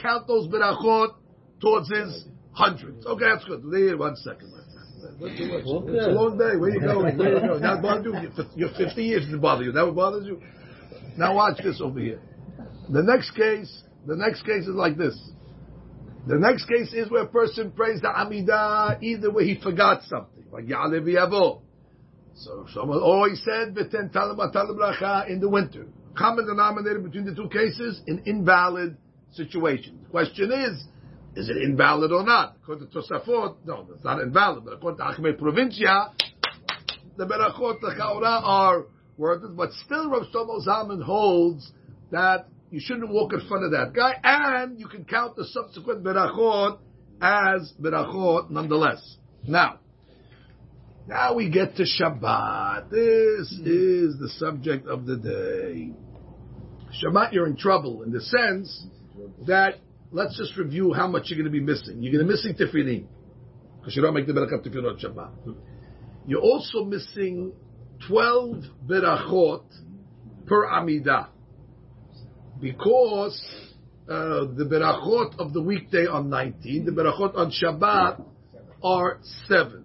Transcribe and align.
count 0.00 0.26
those 0.26 0.48
berachot 0.48 1.14
towards 1.60 1.90
his 1.90 2.26
hundreds. 2.52 3.06
Okay, 3.06 3.24
that's 3.24 3.44
good. 3.44 3.62
Wait 3.64 3.98
one 3.98 4.16
second. 4.16 4.52
It's 5.22 6.06
a 6.06 6.10
long 6.10 6.38
day. 6.38 6.56
Where 6.56 6.70
you 6.70 6.80
going? 6.80 7.16
Where 7.18 7.34
you 7.34 7.40
going? 7.48 7.62
That 7.62 7.82
bothers 7.82 8.14
you? 8.22 8.44
You're 8.54 8.74
50 8.76 9.02
years 9.02 9.28
to 9.30 9.38
bother 9.38 9.64
you. 9.64 9.72
That 9.72 9.92
bothers 9.94 10.26
you? 10.26 10.40
Now 11.16 11.34
watch 11.34 11.62
this 11.62 11.80
over 11.80 11.98
here. 12.00 12.20
The 12.88 13.02
next 13.02 13.32
case, 13.32 13.82
the 14.06 14.16
next 14.16 14.42
case 14.42 14.66
is 14.66 14.74
like 14.74 14.96
this. 14.96 15.18
The 16.26 16.36
next 16.36 16.66
case 16.66 16.92
is 16.92 17.10
where 17.10 17.22
a 17.22 17.28
person 17.28 17.72
prays 17.72 18.00
the 18.00 18.08
Amidah 18.08 19.02
either 19.02 19.30
way 19.30 19.44
he 19.46 19.60
forgot 19.60 20.02
something, 20.04 20.44
like 20.52 20.66
Ya'aleh 20.66 21.00
V'yavo. 21.00 21.62
So 22.34 22.66
someone 22.72 22.98
always 22.98 23.42
said 23.44 23.68
in 23.68 23.74
the 25.40 25.48
winter. 25.48 25.86
Common 26.16 26.46
denominator 26.46 26.98
between 26.98 27.24
the 27.24 27.34
two 27.34 27.48
cases, 27.48 28.02
an 28.06 28.22
invalid 28.26 28.96
situation. 29.32 30.00
The 30.02 30.10
question 30.10 30.52
is, 30.52 30.84
is 31.36 31.48
it 31.48 31.56
invalid 31.58 32.12
or 32.12 32.24
not? 32.24 32.56
According 32.62 32.88
to 32.88 32.98
Tosafot, 32.98 33.56
no, 33.64 33.86
it's 33.94 34.04
not 34.04 34.20
invalid. 34.20 34.64
But 34.64 34.74
according 34.74 34.98
to 34.98 35.04
Achmed 35.04 35.38
Provincia, 35.38 36.10
the 37.16 37.26
Berachot, 37.26 37.80
the 37.80 37.94
Chaura 37.98 38.42
are 38.42 38.86
worded, 39.16 39.56
but 39.56 39.72
still 39.84 40.10
Rav 40.10 40.24
Shlomo 40.34 40.66
Zalman 40.66 41.02
holds 41.02 41.70
that 42.10 42.48
you 42.70 42.80
shouldn't 42.80 43.10
walk 43.10 43.32
in 43.32 43.46
front 43.48 43.64
of 43.64 43.72
that 43.72 43.92
guy, 43.94 44.14
and 44.22 44.78
you 44.78 44.88
can 44.88 45.04
count 45.04 45.36
the 45.36 45.44
subsequent 45.44 46.02
berachot 46.02 46.78
as 47.20 47.72
berachot 47.80 48.50
nonetheless. 48.50 49.16
Now, 49.46 49.80
now 51.06 51.34
we 51.34 51.50
get 51.50 51.76
to 51.76 51.82
Shabbat. 51.84 52.90
This 52.90 53.50
is 53.52 54.18
the 54.18 54.30
subject 54.38 54.86
of 54.86 55.06
the 55.06 55.16
day. 55.16 55.92
Shabbat, 57.02 57.32
you're 57.32 57.46
in 57.46 57.56
trouble 57.56 58.02
in 58.02 58.12
the 58.12 58.20
sense 58.20 58.86
that 59.46 59.74
let's 60.12 60.36
just 60.36 60.56
review 60.56 60.92
how 60.92 61.06
much 61.06 61.24
you're 61.26 61.38
going 61.38 61.52
to 61.52 61.58
be 61.58 61.60
missing. 61.64 62.02
You're 62.02 62.12
going 62.12 62.26
to 62.26 62.32
be 62.32 62.36
missing 62.36 62.54
tefillin 62.54 63.06
because 63.78 63.96
you 63.96 64.02
don't 64.02 64.14
make 64.14 64.26
the 64.26 64.32
berachot 64.32 64.66
tefillin 64.66 65.02
Shabbat. 65.02 65.54
You're 66.26 66.40
also 66.40 66.84
missing 66.84 67.52
12 68.08 68.64
berachot 68.86 69.64
per 70.46 70.66
amidah 70.66 71.28
because 72.60 73.40
uh, 74.08 74.44
the 74.56 74.64
berachot 74.64 75.38
of 75.38 75.52
the 75.52 75.62
weekday 75.62 76.06
on 76.06 76.28
19, 76.28 76.84
the 76.84 76.90
berachot 76.90 77.36
on 77.36 77.50
Shabbat 77.50 78.24
are 78.82 79.20
7. 79.46 79.84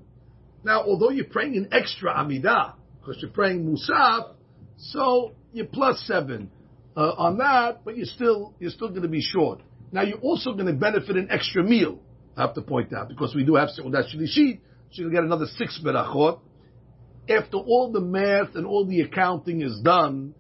Now, 0.64 0.82
although 0.82 1.12
you're 1.12 1.26
praying 1.26 1.58
an 1.58 1.70
extra 1.72 2.14
Amidah, 2.14 2.74
because 3.00 3.22
you're 3.22 3.32
praying 3.32 3.66
Musaf, 3.66 4.34
so 4.78 5.34
you're 5.54 5.68
plus 5.68 6.04
7 6.08 6.50
uh, 6.96 7.14
on 7.18 7.38
that, 7.38 7.84
but 7.84 7.98
you're 7.98 8.06
still, 8.06 8.54
you're 8.60 8.72
still 8.72 8.90
going 8.90 9.02
to 9.02 9.08
be 9.08 9.22
short. 9.22 9.62
Now, 9.92 10.04
you're 10.04 10.20
also 10.20 10.54
going 10.54 10.68
to 10.68 10.74
benefit 10.74 11.16
an 11.16 11.28
extra 11.30 11.64
meal, 11.64 12.00
I 12.36 12.42
have 12.42 12.54
to 12.56 12.62
point 12.62 12.94
out, 12.94 13.10
because 13.10 13.34
we 13.36 13.44
do 13.44 13.56
have 13.56 13.70
Seudat 13.70 14.14
Shlishit, 14.14 14.60
so 14.92 15.02
you'll 15.02 15.12
get 15.12 15.24
another 15.24 15.46
6 15.46 15.82
berachot. 15.84 16.40
After 17.30 17.58
all 17.58 17.92
the 17.92 18.02
math 18.02 18.56
and 18.56 18.66
all 18.66 18.86
the 18.86 19.02
accounting 19.02 19.62
is 19.62 19.80
done, 19.84 20.36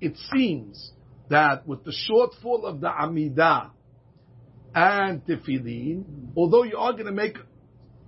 it 0.00 0.16
seems 0.32 0.92
that 1.28 1.66
with 1.66 1.84
the 1.84 1.92
shortfall 1.92 2.64
of 2.64 2.80
the 2.80 2.88
Amidah 2.88 3.70
and 4.74 5.24
Tefillin, 5.24 6.04
although 6.36 6.62
you 6.62 6.76
are 6.76 6.92
going 6.92 7.06
to 7.06 7.12
make 7.12 7.36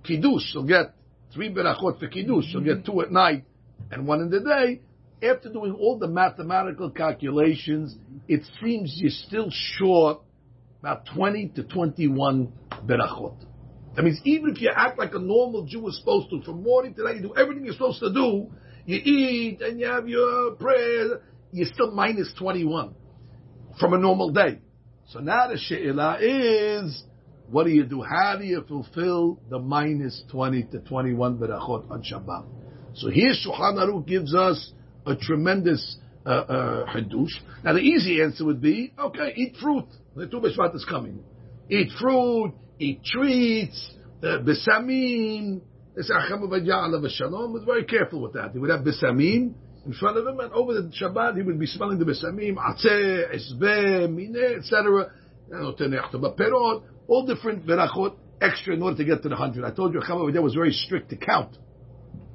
Kiddush, 0.03 0.53
you'll 0.53 0.63
get 0.63 0.93
three 1.33 1.51
berachot 1.51 1.99
for 1.99 2.07
Kiddush, 2.07 2.45
you'll 2.49 2.63
get 2.63 2.85
two 2.85 3.01
at 3.01 3.11
night 3.11 3.45
and 3.91 4.07
one 4.07 4.21
in 4.21 4.29
the 4.29 4.39
day, 4.39 4.81
after 5.23 5.49
doing 5.49 5.73
all 5.73 5.97
the 5.97 6.07
mathematical 6.07 6.89
calculations, 6.89 7.97
it 8.27 8.41
seems 8.61 8.93
you're 8.97 9.11
still 9.11 9.49
short 9.49 10.21
about 10.79 11.05
20 11.13 11.49
to 11.55 11.63
21 11.63 12.51
berachot. 12.85 13.35
That 13.95 14.03
means 14.03 14.21
even 14.23 14.51
if 14.51 14.61
you 14.61 14.71
act 14.73 14.97
like 14.97 15.13
a 15.13 15.19
normal 15.19 15.65
Jew 15.65 15.87
is 15.87 15.97
supposed 15.97 16.29
to, 16.29 16.41
from 16.43 16.63
morning 16.63 16.93
to 16.95 17.03
night, 17.03 17.17
you 17.17 17.23
do 17.23 17.35
everything 17.35 17.65
you're 17.65 17.73
supposed 17.73 17.99
to 17.99 18.13
do, 18.13 18.49
you 18.85 18.97
eat 18.97 19.61
and 19.61 19.79
you 19.79 19.87
have 19.87 20.07
your 20.07 20.55
prayer, 20.55 21.21
you're 21.51 21.67
still 21.73 21.91
minus 21.91 22.33
21 22.37 22.95
from 23.79 23.93
a 23.93 23.97
normal 23.97 24.31
day. 24.31 24.59
So 25.09 25.19
now 25.19 25.47
the 25.47 25.57
she'ila 25.57 26.19
is, 26.21 27.03
what 27.47 27.65
do 27.65 27.71
you 27.71 27.83
do? 27.83 28.01
How 28.01 28.37
do 28.37 28.45
you 28.45 28.63
fulfill 28.67 29.39
the 29.49 29.59
minus 29.59 30.23
20 30.31 30.63
to 30.71 30.79
21 30.79 31.37
berachot 31.37 31.89
on 31.89 32.03
Shabbat? 32.03 32.45
So 32.93 33.09
here 33.09 33.31
Shulchan 33.31 33.75
Aruch 33.75 34.07
gives 34.07 34.33
us 34.33 34.71
a 35.05 35.15
tremendous 35.15 35.97
uh, 36.25 36.29
uh. 36.29 36.85
Now 37.63 37.73
the 37.73 37.79
easy 37.79 38.21
answer 38.21 38.45
would 38.45 38.61
be, 38.61 38.93
okay, 38.99 39.33
eat 39.35 39.55
fruit. 39.61 39.85
The 40.15 40.27
Tu 40.27 40.39
B'Shvat 40.39 40.75
is 40.75 40.85
coming. 40.87 41.23
Eat 41.69 41.91
fruit, 41.99 42.53
eat 42.79 43.03
treats, 43.03 43.93
uh, 44.23 44.39
besamim. 44.39 45.61
Shalom 46.01 46.49
was 47.53 47.63
very 47.65 47.83
careful 47.83 48.21
with 48.21 48.33
that. 48.33 48.51
He 48.53 48.59
would 48.59 48.69
have 48.69 48.81
besamim, 48.81 49.53
in 49.85 49.93
front 49.99 50.17
of 50.17 50.27
him, 50.27 50.39
and 50.39 50.51
over 50.53 50.73
the 50.73 50.91
Shabbat 51.01 51.35
he 51.35 51.41
would 51.41 51.59
be 51.59 51.65
smelling 51.65 51.99
the 51.99 52.05
besamim, 52.05 52.55
atzeh, 52.55 53.35
esbeh, 53.35 54.07
mineh, 54.07 54.59
etc. 54.59 55.11
All 57.07 57.25
different 57.25 57.65
berachot 57.65 58.15
extra 58.41 58.73
in 58.73 58.81
order 58.81 58.97
to 58.97 59.03
get 59.03 59.23
to 59.23 59.29
the 59.29 59.35
hundred. 59.35 59.65
I 59.65 59.71
told 59.71 59.93
you 59.93 59.99
Chama 59.99 60.41
was 60.41 60.53
very 60.53 60.71
strict 60.71 61.09
to 61.09 61.17
count 61.17 61.57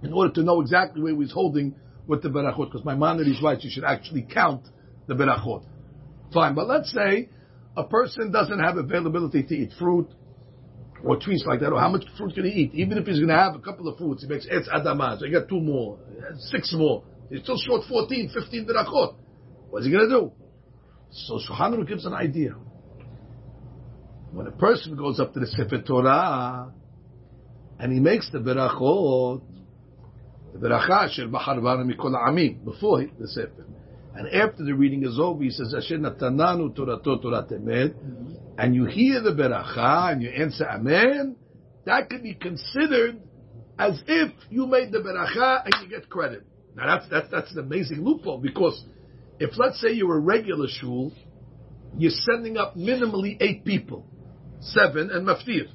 in 0.03 0.13
order 0.13 0.33
to 0.35 0.43
know 0.43 0.61
exactly 0.61 1.01
where 1.01 1.13
he 1.13 1.19
was 1.19 1.33
holding 1.33 1.75
with 2.07 2.23
the 2.23 2.29
berachot. 2.29 2.71
Because 2.71 2.85
my 2.85 2.95
man 2.95 3.21
is 3.21 3.43
right, 3.43 3.61
you 3.63 3.71
should 3.71 3.85
actually 3.85 4.23
count 4.23 4.67
the 5.07 5.15
berachot. 5.15 5.65
Fine, 6.33 6.55
but 6.55 6.67
let's 6.67 6.93
say 6.93 7.29
a 7.77 7.85
person 7.85 8.33
doesn't 8.33 8.59
have 8.59 8.77
availability 8.77 9.43
to 9.43 9.55
eat 9.55 9.71
fruit 9.79 10.09
or 11.05 11.17
trees 11.19 11.45
like 11.47 11.61
that, 11.61 11.71
or 11.71 11.79
how 11.79 11.91
much 11.91 12.05
fruit 12.17 12.35
can 12.35 12.45
he 12.45 12.63
eat? 12.63 12.75
Even 12.75 12.97
if 12.97 13.07
he's 13.07 13.17
going 13.17 13.29
to 13.29 13.37
have 13.37 13.55
a 13.55 13.59
couple 13.59 13.87
of 13.89 13.99
fruits, 13.99 14.23
he 14.23 14.29
makes 14.29 14.47
etz 14.47 14.69
adamah, 14.69 15.19
so 15.19 15.27
he 15.27 15.33
got 15.33 15.49
two 15.49 15.61
more, 15.61 15.99
six 16.39 16.73
more. 16.73 17.05
He's 17.31 17.43
still 17.43 17.59
short 17.59 17.83
14, 17.89 18.31
15 18.33 18.67
berachot. 18.67 19.17
What's 19.71 19.87
he 19.87 19.93
going 19.93 20.09
to 20.09 20.21
do? 20.21 20.33
So 21.11 21.39
Shulchan 21.39 21.87
gives 21.87 22.07
an 22.07 22.15
idea. 22.15 22.55
When 24.33 24.47
a 24.47 24.53
person 24.53 24.97
goes 24.97 25.21
up 25.21 25.33
to 25.35 25.41
the 25.41 25.47
Sefer 25.47 25.83
Torah 25.83 26.73
and 27.79 27.93
he 27.93 28.01
makes 28.01 28.31
the 28.31 28.39
berachot, 28.39 29.43
the 30.55 30.69
beracha 30.69 31.11
shel 31.11 31.27
b'harvana 31.27 31.85
mikol 31.85 32.15
amim 32.15 32.65
before 32.65 33.05
the 33.19 33.29
Sefer, 33.29 33.67
and 34.15 34.29
after 34.29 34.65
the 34.65 34.73
reading 34.73 35.05
is 35.05 35.19
over, 35.19 35.43
he 35.43 35.51
says 35.51 35.75
Asher 35.77 35.99
natananu 35.99 36.75
torato 36.77 37.23
torat 37.23 37.53
emet, 37.53 37.95
mm-hmm. 37.95 38.35
and 38.57 38.75
you 38.75 38.85
hear 38.85 39.21
the 39.21 39.31
beracha 39.31 40.13
and 40.13 40.23
you 40.23 40.31
answer 40.31 40.65
amen, 40.65 41.37
that 41.85 42.09
can 42.09 42.23
be 42.23 42.35
considered 42.35 43.21
as 43.79 44.01
if 44.07 44.33
you 44.51 44.67
made 44.67 44.93
the 44.93 44.99
beracha 44.99 45.65
and 45.65 45.75
you 45.83 45.99
get 45.99 46.09
credit. 46.09 46.45
Now 46.77 46.87
that's 46.87 47.11
that's 47.11 47.31
that's 47.31 47.53
an 47.53 47.59
amazing 47.59 48.05
loophole 48.05 48.39
because 48.39 48.85
if 49.41 49.59
let's 49.59 49.81
say 49.81 49.93
you're 49.93 50.17
a 50.17 50.21
regular 50.21 50.69
shul, 50.69 51.13
you're 51.99 52.13
sending 52.13 52.57
up 52.57 52.77
minimally 52.77 53.37
eight 53.41 53.65
people, 53.65 54.07
seven 54.61 55.11
and 55.11 55.27
maftir. 55.27 55.69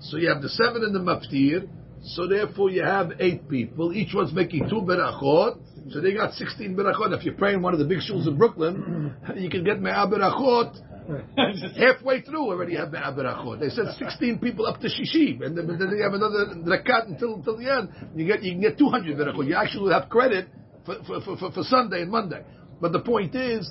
So 0.00 0.16
you 0.16 0.28
have 0.28 0.40
the 0.40 0.48
seven 0.48 0.84
and 0.84 0.94
the 0.94 1.00
maftir. 1.00 1.68
So 2.02 2.26
therefore 2.26 2.70
you 2.70 2.82
have 2.82 3.12
eight 3.20 3.48
people. 3.48 3.92
Each 3.92 4.14
one's 4.14 4.32
making 4.32 4.68
two 4.68 4.82
berachot. 4.82 5.58
So 5.92 6.00
they 6.00 6.14
got 6.14 6.32
sixteen 6.34 6.74
berachot. 6.74 7.16
If 7.16 7.24
you're 7.24 7.34
praying 7.34 7.62
one 7.62 7.74
of 7.74 7.78
the 7.78 7.84
big 7.84 7.98
shuls 7.98 8.26
in 8.26 8.38
Brooklyn, 8.38 9.14
you 9.36 9.50
can 9.50 9.64
get 9.64 9.80
me'ah 9.80 10.06
berachot. 10.06 10.86
Halfway 11.76 12.22
through 12.22 12.50
already 12.50 12.76
have 12.76 12.92
me'ah 12.92 13.12
berachot. 13.12 13.60
They 13.60 13.68
said 13.68 13.94
sixteen 13.98 14.38
people 14.38 14.66
up 14.66 14.80
to 14.80 14.88
shishim, 14.88 15.44
and 15.44 15.56
then, 15.56 15.66
then 15.66 15.90
they 15.90 16.02
have 16.02 16.14
another 16.14 16.54
rakat 16.64 17.08
until 17.08 17.34
until 17.34 17.58
the 17.58 17.70
end. 17.70 17.90
You 18.16 18.26
get 18.26 18.42
you 18.42 18.52
can 18.52 18.60
get 18.62 18.78
two 18.78 18.88
hundred 18.88 19.16
berachot. 19.18 19.46
You 19.46 19.56
actually 19.56 19.92
have 19.92 20.08
credit 20.08 20.48
for 20.86 20.96
for, 21.04 21.36
for, 21.36 21.52
for 21.52 21.62
Sunday 21.64 22.02
and 22.02 22.10
Monday. 22.10 22.42
But 22.80 22.92
the 22.92 23.00
point 23.00 23.34
is, 23.34 23.70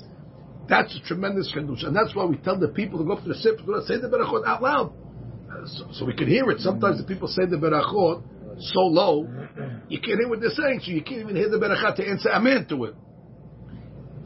that's 0.68 0.94
a 0.96 1.00
tremendous 1.00 1.52
chiddush, 1.52 1.84
and 1.84 1.96
that's 1.96 2.14
why 2.14 2.26
we 2.26 2.36
tell 2.36 2.58
the 2.58 2.68
people 2.68 3.00
to 3.00 3.04
go 3.04 3.14
up 3.14 3.24
to 3.24 3.28
the 3.28 3.34
to 3.34 3.86
say 3.86 4.00
the 4.00 4.08
berachot 4.08 4.46
out 4.46 4.62
loud, 4.62 4.92
so, 5.66 5.88
so, 5.92 6.04
we 6.04 6.14
can 6.14 6.28
hear 6.28 6.50
it. 6.50 6.60
Sometimes 6.60 6.98
the 6.98 7.06
people 7.06 7.28
say 7.28 7.46
the 7.46 7.56
berachot 7.56 8.22
so 8.60 8.80
low, 8.80 9.26
you 9.88 10.00
can't 10.00 10.18
hear 10.18 10.28
what 10.28 10.40
they're 10.40 10.50
saying, 10.50 10.80
so 10.84 10.90
you 10.90 11.02
can't 11.02 11.20
even 11.20 11.36
hear 11.36 11.48
the 11.48 11.58
berachot 11.58 11.96
to 11.96 12.06
answer 12.06 12.30
amen 12.30 12.66
to 12.68 12.84
it. 12.84 12.94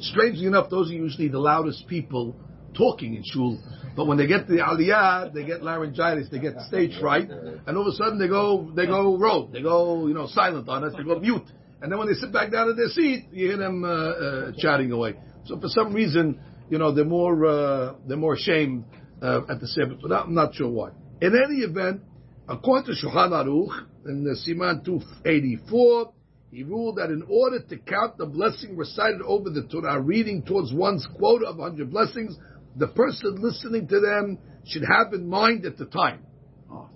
Strangely 0.00 0.46
enough, 0.46 0.70
those 0.70 0.90
are 0.90 0.94
usually 0.94 1.28
the 1.28 1.38
loudest 1.38 1.86
people 1.86 2.36
talking 2.76 3.14
in 3.14 3.22
shul, 3.24 3.58
but 3.96 4.06
when 4.06 4.18
they 4.18 4.26
get 4.26 4.48
the 4.48 4.54
aliyah, 4.54 5.32
they 5.32 5.44
get 5.44 5.62
laryngitis, 5.62 6.28
they 6.30 6.40
get 6.40 6.54
stage 6.68 6.98
fright, 7.00 7.30
and 7.30 7.76
all 7.76 7.86
of 7.86 7.94
a 7.94 7.96
sudden 7.96 8.18
they 8.18 8.26
go 8.26 8.72
they 8.74 8.86
go 8.86 9.16
rogue, 9.16 9.52
they 9.52 9.62
go 9.62 10.08
you 10.08 10.14
know 10.14 10.26
silent 10.26 10.68
on 10.68 10.82
us, 10.82 10.92
they 10.96 11.04
go 11.04 11.20
mute, 11.20 11.46
and 11.80 11.92
then 11.92 11.98
when 11.98 12.08
they 12.08 12.14
sit 12.14 12.32
back 12.32 12.50
down 12.50 12.70
in 12.70 12.76
their 12.76 12.88
seat, 12.88 13.26
you 13.30 13.48
hear 13.48 13.56
them 13.58 13.84
uh, 13.84 13.88
uh, 13.88 14.52
chatting 14.58 14.90
away. 14.90 15.14
So 15.44 15.60
for 15.60 15.68
some 15.68 15.92
reason, 15.92 16.40
you 16.70 16.78
know, 16.78 16.92
they're 16.92 17.04
more 17.04 17.44
uh, 17.44 17.94
they're 18.06 18.16
more 18.16 18.34
ashamed 18.34 18.84
uh, 19.22 19.42
at 19.48 19.60
the 19.60 19.68
Sabbath. 19.68 19.98
But 20.00 20.12
I'm 20.12 20.34
not 20.34 20.54
sure 20.54 20.70
why. 20.70 20.90
In 21.20 21.32
any 21.34 21.60
event, 21.60 22.02
according 22.48 22.86
to 22.94 23.06
Shulchan 23.06 23.30
Aruch 23.30 23.86
in 24.06 24.24
the 24.24 24.32
Siman 24.32 24.84
284, 24.84 26.12
he 26.50 26.62
ruled 26.62 26.96
that 26.96 27.10
in 27.10 27.24
order 27.28 27.60
to 27.60 27.76
count 27.78 28.18
the 28.18 28.26
blessing 28.26 28.76
recited 28.76 29.22
over 29.22 29.50
the 29.50 29.62
Torah 29.62 30.00
reading 30.00 30.42
towards 30.42 30.72
one's 30.72 31.06
quota 31.16 31.46
of 31.46 31.58
100 31.58 31.90
blessings, 31.90 32.36
the 32.76 32.88
person 32.88 33.36
listening 33.40 33.88
to 33.88 34.00
them 34.00 34.38
should 34.64 34.82
have 34.82 35.12
in 35.12 35.28
mind 35.28 35.64
at 35.64 35.76
the 35.78 35.86
time. 35.86 36.24
Oh. 36.70 36.88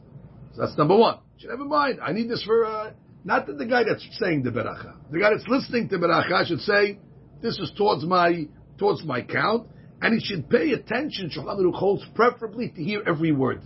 So 0.54 0.62
that's 0.62 0.76
number 0.76 0.96
one. 0.96 1.18
Should 1.38 1.50
have 1.50 1.60
in 1.60 1.68
mind. 1.68 2.00
I 2.02 2.12
need 2.12 2.28
this 2.28 2.42
for 2.42 2.64
uh, 2.64 2.92
not 3.24 3.46
that 3.46 3.58
the 3.58 3.66
guy 3.66 3.84
that's 3.84 4.06
saying 4.18 4.42
the 4.42 4.50
beracha. 4.50 4.94
The 5.10 5.20
guy 5.20 5.30
that's 5.30 5.46
listening 5.48 5.88
to 5.90 5.98
beracha 5.98 6.46
should 6.46 6.60
say, 6.60 6.98
"This 7.40 7.58
is 7.58 7.72
towards 7.76 8.04
my 8.04 8.48
towards 8.78 9.04
my 9.04 9.22
count," 9.22 9.68
and 10.02 10.14
he 10.14 10.24
should 10.24 10.48
pay 10.48 10.72
attention. 10.72 11.30
Shulchan 11.30 11.60
Aruch 11.60 11.74
holds 11.74 12.04
preferably 12.14 12.70
to 12.70 12.82
hear 12.82 13.02
every 13.06 13.32
word. 13.32 13.62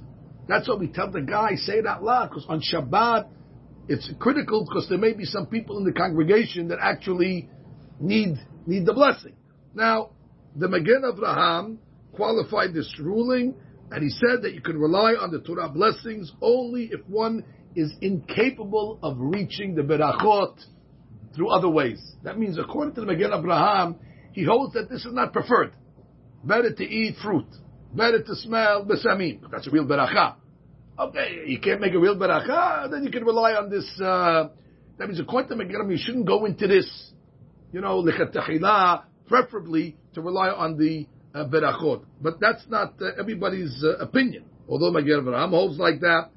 That's 0.49 0.69
what 0.69 0.81
we 0.81 0.89
tell 0.89 1.11
the 1.11 1.21
guy. 1.21 1.55
Say 1.57 1.75
it 1.75 1.87
out 1.87 2.03
loud 2.03 2.31
because 2.31 2.47
on 2.49 2.61
Shabbat 2.61 3.29
it's 3.89 4.11
critical 4.21 4.65
because 4.65 4.89
there 4.89 4.99
may 4.99 5.13
be 5.13 5.25
some 5.25 5.47
people 5.47 5.79
in 5.79 5.85
the 5.85 5.93
congregation 5.93 6.69
that 6.69 6.79
actually 6.81 7.49
need 8.01 8.37
need 8.67 8.87
the 8.87 8.93
blessing. 8.93 9.35
Now, 9.75 10.11
the 10.55 10.69
Magen 10.69 11.03
Avraham 11.05 11.79
qualified 12.13 12.75
this 12.75 12.95
ruling, 13.01 13.55
and 13.91 14.03
he 14.03 14.11
said 14.11 14.43
that 14.43 14.55
you 14.55 14.61
can 14.61 14.79
rely 14.79 15.15
on 15.15 15.33
the 15.33 15.41
Torah 15.41 15.69
blessings 15.69 16.31
only 16.41 16.91
if 16.93 17.01
one 17.09 17.45
is 17.75 17.93
incapable 18.01 18.99
of 19.03 19.17
reaching 19.19 19.75
the 19.75 19.83
berachot 19.83 20.59
through 21.35 21.51
other 21.51 21.69
ways. 21.69 22.01
That 22.23 22.39
means, 22.39 22.59
according 22.59 22.95
to 22.97 23.01
the 23.01 23.07
Magen 23.07 23.31
Avraham, 23.31 23.97
he 24.33 24.45
holds 24.45 24.75
that 24.75 24.89
this 24.91 25.05
is 25.05 25.13
not 25.13 25.33
preferred. 25.33 25.73
Better 26.45 26.73
to 26.73 26.85
eat 26.85 27.17
fruit, 27.23 27.47
better 27.95 28.23
to 28.23 28.35
smell 28.37 28.85
besamim. 28.85 29.41
That's 29.51 29.67
a 29.67 29.71
real 29.71 29.87
beracha. 29.87 30.37
Okay, 30.99 31.45
you 31.47 31.59
can't 31.61 31.81
make 31.81 31.95
a 31.95 31.99
real 31.99 32.17
beracha, 32.17 32.91
then 32.91 33.05
you 33.05 33.11
can 33.11 33.25
rely 33.25 33.53
on 33.53 33.71
this. 33.71 33.89
Uh, 34.01 34.49
that 34.99 35.09
means, 35.09 35.21
according 35.21 35.49
to 35.49 35.57
Magen 35.57 35.75
Avraham, 35.75 35.91
you 35.91 35.99
shouldn't 35.99 36.27
go 36.27 36.45
into 36.45 36.67
this, 36.67 37.13
you 37.73 37.81
know, 37.81 38.03
lechatachila, 38.03 39.05
preferably 39.27 39.97
to 40.15 40.21
rely 40.21 40.51
on 40.51 40.77
the 40.77 41.07
uh, 41.35 41.47
berachot. 41.47 42.05
But 42.21 42.41
that's 42.41 42.65
not 42.69 42.95
uh, 43.01 43.13
everybody's 43.19 43.83
uh, 43.83 43.97
opinion. 44.05 44.45
Although 44.69 44.91
Magen 44.91 45.25
Avraham 45.25 45.51
holds 45.51 45.79
like 45.79 46.01
that, 46.01 46.31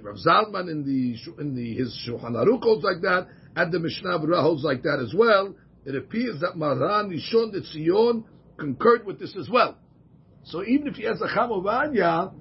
Rav 0.00 0.16
Zalman 0.16 0.70
in 0.70 0.84
the 0.84 1.42
in 1.42 1.54
the 1.54 1.74
his 1.74 1.98
Shulchan 2.06 2.32
Aruch 2.32 2.62
holds 2.62 2.84
like 2.84 3.00
that, 3.02 3.28
and 3.56 3.72
the 3.72 3.78
Mishnah 3.78 4.18
Berurah 4.18 4.42
holds 4.42 4.62
like 4.62 4.82
that 4.82 5.00
as 5.02 5.14
well. 5.14 5.54
It 5.84 5.94
appears 5.94 6.40
that 6.40 6.56
Maran 6.56 7.10
Rishon 7.10 7.52
de 7.52 7.60
Tzion 7.60 8.24
concurred 8.58 9.06
with 9.06 9.18
this 9.18 9.34
as 9.38 9.48
well. 9.48 9.78
So 10.46 10.64
even 10.64 10.86
if 10.86 10.94
he 10.94 11.04
has 11.04 11.20
a 11.20 11.26
Chamovanya, 11.26 12.32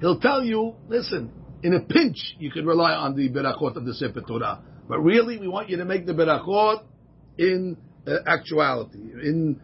he'll 0.00 0.20
tell 0.20 0.42
you, 0.42 0.74
listen, 0.88 1.30
in 1.62 1.74
a 1.74 1.80
pinch 1.80 2.34
you 2.38 2.50
can 2.50 2.66
rely 2.66 2.94
on 2.94 3.14
the 3.14 3.28
berachot 3.28 3.76
of 3.76 3.84
the 3.84 3.94
Sefer 3.94 4.22
Torah, 4.22 4.62
but 4.88 5.00
really 5.00 5.38
we 5.38 5.46
want 5.46 5.68
you 5.68 5.76
to 5.76 5.84
make 5.84 6.06
the 6.06 6.14
berachot 6.14 6.82
in 7.36 7.76
uh, 8.06 8.16
actuality. 8.26 8.98
In 8.98 9.60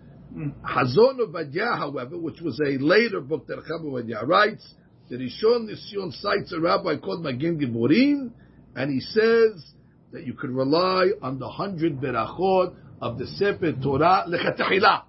Hazon 0.63 1.21
of 1.21 1.31
Ovadia, 1.31 1.77
however, 1.79 2.19
which 2.19 2.41
was 2.41 2.61
a 2.61 2.79
later 2.79 3.21
book 3.21 3.47
that 3.47 3.59
Chaim 3.67 4.29
writes, 4.29 4.75
the 5.09 5.17
Rishon 5.17 5.69
LeZion 5.69 6.13
cites 6.21 6.53
a 6.53 6.61
rabbi 6.61 6.97
called 6.97 7.25
Magen 7.25 7.59
Giborim, 7.59 8.31
and 8.77 8.93
he 8.93 9.01
says 9.01 9.65
that 10.13 10.27
you 10.27 10.35
could 10.35 10.51
rely 10.51 11.09
on 11.23 11.39
the 11.39 11.49
hundred 11.49 12.01
berachot 12.01 12.75
of 13.01 13.19
the 13.19 13.27
Sefer 13.27 13.73
Torah 13.73 14.25
lechatachila. 14.29 15.05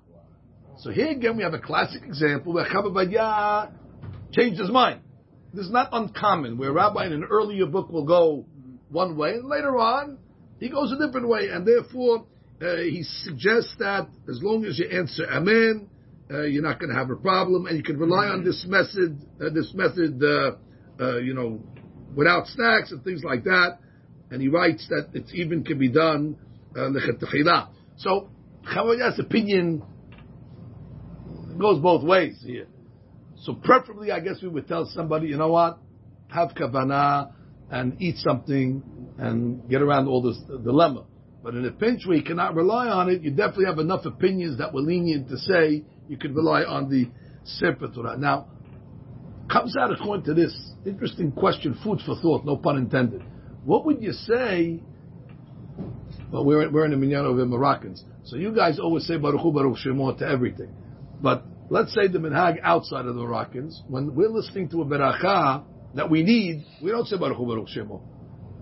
So 0.80 0.90
here 0.90 1.10
again 1.10 1.38
we 1.38 1.44
have 1.44 1.54
a 1.54 1.60
classic 1.60 2.04
example 2.04 2.54
where 2.54 2.66
Chaim 2.66 2.94
changed 4.32 4.60
his 4.60 4.70
mind. 4.70 5.02
This 5.54 5.66
is 5.66 5.72
not 5.72 5.90
uncommon, 5.92 6.58
where 6.58 6.72
rabbi 6.72 7.06
in 7.06 7.14
an 7.14 7.26
earlier 7.26 7.66
book 7.66 7.90
will 7.90 8.06
go 8.06 8.46
one 8.90 9.18
way, 9.18 9.34
and 9.34 9.48
later 9.48 9.78
on 9.78 10.18
he 10.60 10.70
goes 10.70 10.92
a 10.92 11.06
different 11.06 11.28
way, 11.28 11.50
and 11.50 11.68
therefore 11.68 12.26
uh, 12.62 12.78
he 12.78 13.04
suggests 13.04 13.76
that 13.80 14.08
as 14.30 14.40
long 14.42 14.66
as 14.66 14.80
you 14.80 14.88
answer 14.88 15.26
Amen, 15.30 15.90
uh, 16.32 16.44
you're 16.44 16.64
not 16.64 16.80
going 16.80 16.90
to 16.90 16.96
have 16.96 17.10
a 17.10 17.16
problem, 17.16 17.66
and 17.66 17.78
you 17.78 17.84
can 17.84 17.98
rely 17.98 18.28
on 18.28 18.44
this 18.44 18.66
method, 18.68 19.20
uh, 19.42 19.50
this 19.54 19.74
method, 19.74 20.22
uh, 20.24 20.52
uh, 21.04 21.18
you 21.18 21.34
know, 21.34 21.62
without 22.16 22.48
snacks 22.48 22.92
and 22.92 23.04
things 23.04 23.24
like 23.24 23.44
that. 23.44 23.80
And 24.30 24.42
he 24.42 24.48
writes 24.48 24.88
that 24.90 25.10
it 25.14 25.26
even 25.34 25.64
can 25.64 25.78
be 25.78 25.90
done 25.90 26.38
lechatachila. 26.74 27.68
so 27.98 28.30
Chavaya's 28.64 29.20
opinion 29.20 29.84
goes 31.62 31.80
both 31.80 32.04
ways 32.04 32.38
here. 32.44 32.68
So 33.44 33.54
preferably, 33.54 34.12
I 34.12 34.20
guess 34.20 34.42
we 34.42 34.50
would 34.50 34.68
tell 34.68 34.86
somebody, 34.86 35.28
you 35.28 35.38
know 35.38 35.50
what, 35.50 35.80
have 36.28 36.50
kavanah 36.50 37.32
and 37.70 38.02
eat 38.02 38.18
something 38.18 38.84
and 39.18 39.68
get 39.70 39.82
around 39.82 40.08
all 40.08 40.22
this 40.22 40.38
dilemma. 40.64 41.06
But 41.44 41.56
in 41.56 41.66
a 41.66 41.72
pinch 41.72 42.06
where 42.06 42.18
you 42.18 42.24
cannot 42.24 42.56
rely 42.56 42.88
on 42.88 43.10
it, 43.10 43.22
you 43.22 43.32
definitely 43.32 43.66
have 43.66 43.80
enough 43.80 44.06
opinions 44.06 44.58
that 44.60 44.74
were 44.74 44.82
lenient 44.82 45.30
to 45.30 45.38
say 45.38 45.84
you 46.08 46.18
could 46.18 46.36
rely 46.36 46.64
on 46.64 46.90
the 46.90 47.10
Sefer 47.44 47.88
Torah. 47.88 48.18
Now, 48.18 48.48
comes 49.52 49.76
out 49.76 49.92
according 49.92 50.26
to 50.26 50.34
this 50.34 50.56
interesting 50.86 51.32
question, 51.32 51.78
food 51.84 52.00
for 52.06 52.16
thought, 52.22 52.46
no 52.46 52.58
pun 52.58 52.78
intended. 52.78 53.24
What 53.64 53.86
would 53.86 54.02
you 54.02 54.14
say? 54.14 54.82
Well, 56.32 56.46
we're, 56.46 56.70
we're 56.70 56.86
in 56.86 56.92
the 56.92 56.98
minyan 56.98 57.26
of 57.26 57.38
the 57.38 57.46
Moroccans, 57.46 58.04
so 58.24 58.36
you 58.36 58.54
guys 58.56 58.80
always 58.80 59.08
say 59.08 59.18
Baruch 59.18 59.42
Hu 59.42 59.52
Baruch 59.52 59.78
Shemo 59.78 60.18
to 60.20 60.28
everything. 60.28 60.74
But 61.22 61.46
let's 61.72 61.94
say 61.96 62.08
the 62.08 62.20
minhag 62.20 62.60
outside 62.64 63.06
of 63.06 63.16
the 63.16 63.22
Moroccans, 63.22 63.82
when 63.88 64.14
we're 64.14 64.28
listening 64.28 64.68
to 64.70 64.82
a 64.82 64.86
beracha 64.86 65.64
that 65.96 66.10
we 66.10 66.22
need, 66.22 66.66
we 66.84 66.92
don't 66.92 67.08
say 67.08 67.18
Baruch 67.18 67.38
Hu 67.38 67.48
Baruch 67.48 67.70
Shemo. 67.70 68.02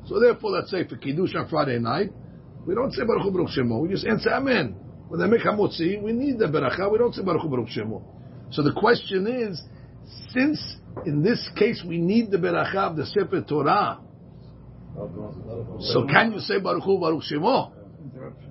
So 0.07 0.19
therefore, 0.19 0.51
let's 0.51 0.69
say 0.69 0.87
for 0.87 0.95
Kiddush 0.95 1.33
on 1.35 1.49
Friday 1.49 1.79
night, 1.79 2.11
we 2.67 2.75
don't 2.75 2.91
say 2.93 3.03
Baruch 3.05 3.23
Hu 3.23 3.31
Baruch 3.31 3.49
Shemo. 3.49 3.81
We 3.81 3.89
just 3.89 4.05
answer 4.05 4.29
Amen. 4.29 4.75
When 5.07 5.19
they 5.19 5.25
make 5.25 5.41
Hamotzi, 5.41 5.99
we 5.99 6.13
need 6.13 6.37
the 6.37 6.45
Beracha. 6.45 6.91
We 6.91 6.99
don't 6.99 7.13
say 7.15 7.23
Baruch 7.23 7.41
Hu 7.41 7.49
Baruch 7.49 7.69
Shemo. 7.69 8.03
So 8.51 8.61
the 8.61 8.73
question 8.73 9.25
is, 9.25 9.59
since 10.29 10.77
in 11.07 11.23
this 11.23 11.49
case 11.57 11.83
we 11.85 11.97
need 11.97 12.29
the 12.29 12.37
Beracha 12.37 12.91
of 12.91 12.95
the 12.95 13.07
Sefer 13.07 13.41
Torah, 13.41 14.01
so 15.79 16.05
can 16.05 16.33
you 16.33 16.39
say 16.39 16.59
Baruch 16.59 16.83
Hu 16.83 16.99
Baruch 16.99 17.23
Shemo? 17.23 17.71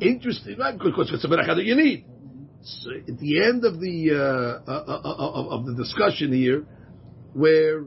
Interesting, 0.01 0.59
right? 0.59 0.77
Because 0.77 1.13
it's 1.13 1.25
a 1.25 1.29
Beracha 1.29 1.55
that 1.55 1.65
you 1.65 1.77
need. 1.77 2.07
So 2.63 2.91
at 2.93 3.19
the 3.19 3.43
end 3.43 3.65
of 3.65 3.81
the 3.81 4.11
uh, 4.13 4.71
uh, 4.71 4.85
uh, 4.87 5.01
uh, 5.05 5.41
of, 5.41 5.61
of 5.61 5.67
the 5.67 5.75
discussion 5.75 6.33
here, 6.33 6.65
where 7.33 7.85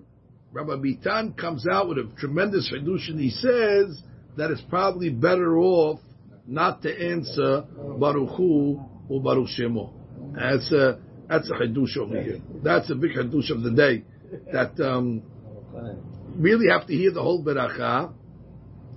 Rabbi 0.51 0.73
Bitan 0.73 1.37
comes 1.37 1.67
out 1.67 1.89
with 1.89 1.97
a 1.97 2.09
tremendous 2.17 2.71
reduction, 2.71 3.19
he 3.19 3.29
says 3.29 4.01
that 4.37 4.51
it's 4.51 4.61
probably 4.69 5.09
better 5.09 5.57
off 5.57 5.99
not 6.47 6.81
to 6.83 6.89
answer 6.89 7.63
Baruch 7.99 8.35
Hu 8.35 8.81
or 9.09 9.21
Baruch 9.21 9.49
Shemo. 9.57 9.91
That's 10.35 10.71
a 10.71 10.99
that's 11.29 11.49
a 11.49 11.53
hadush 11.53 11.97
over 11.97 12.21
here. 12.21 12.39
That's 12.63 12.89
a 12.89 12.95
big 12.95 13.11
hadush 13.11 13.51
of 13.51 13.63
the 13.63 13.71
day. 13.71 14.03
That 14.51 14.79
um, 14.79 15.23
really 16.35 16.67
have 16.69 16.87
to 16.87 16.93
hear 16.93 17.11
the 17.11 17.21
whole 17.21 17.43
beracha, 17.43 18.13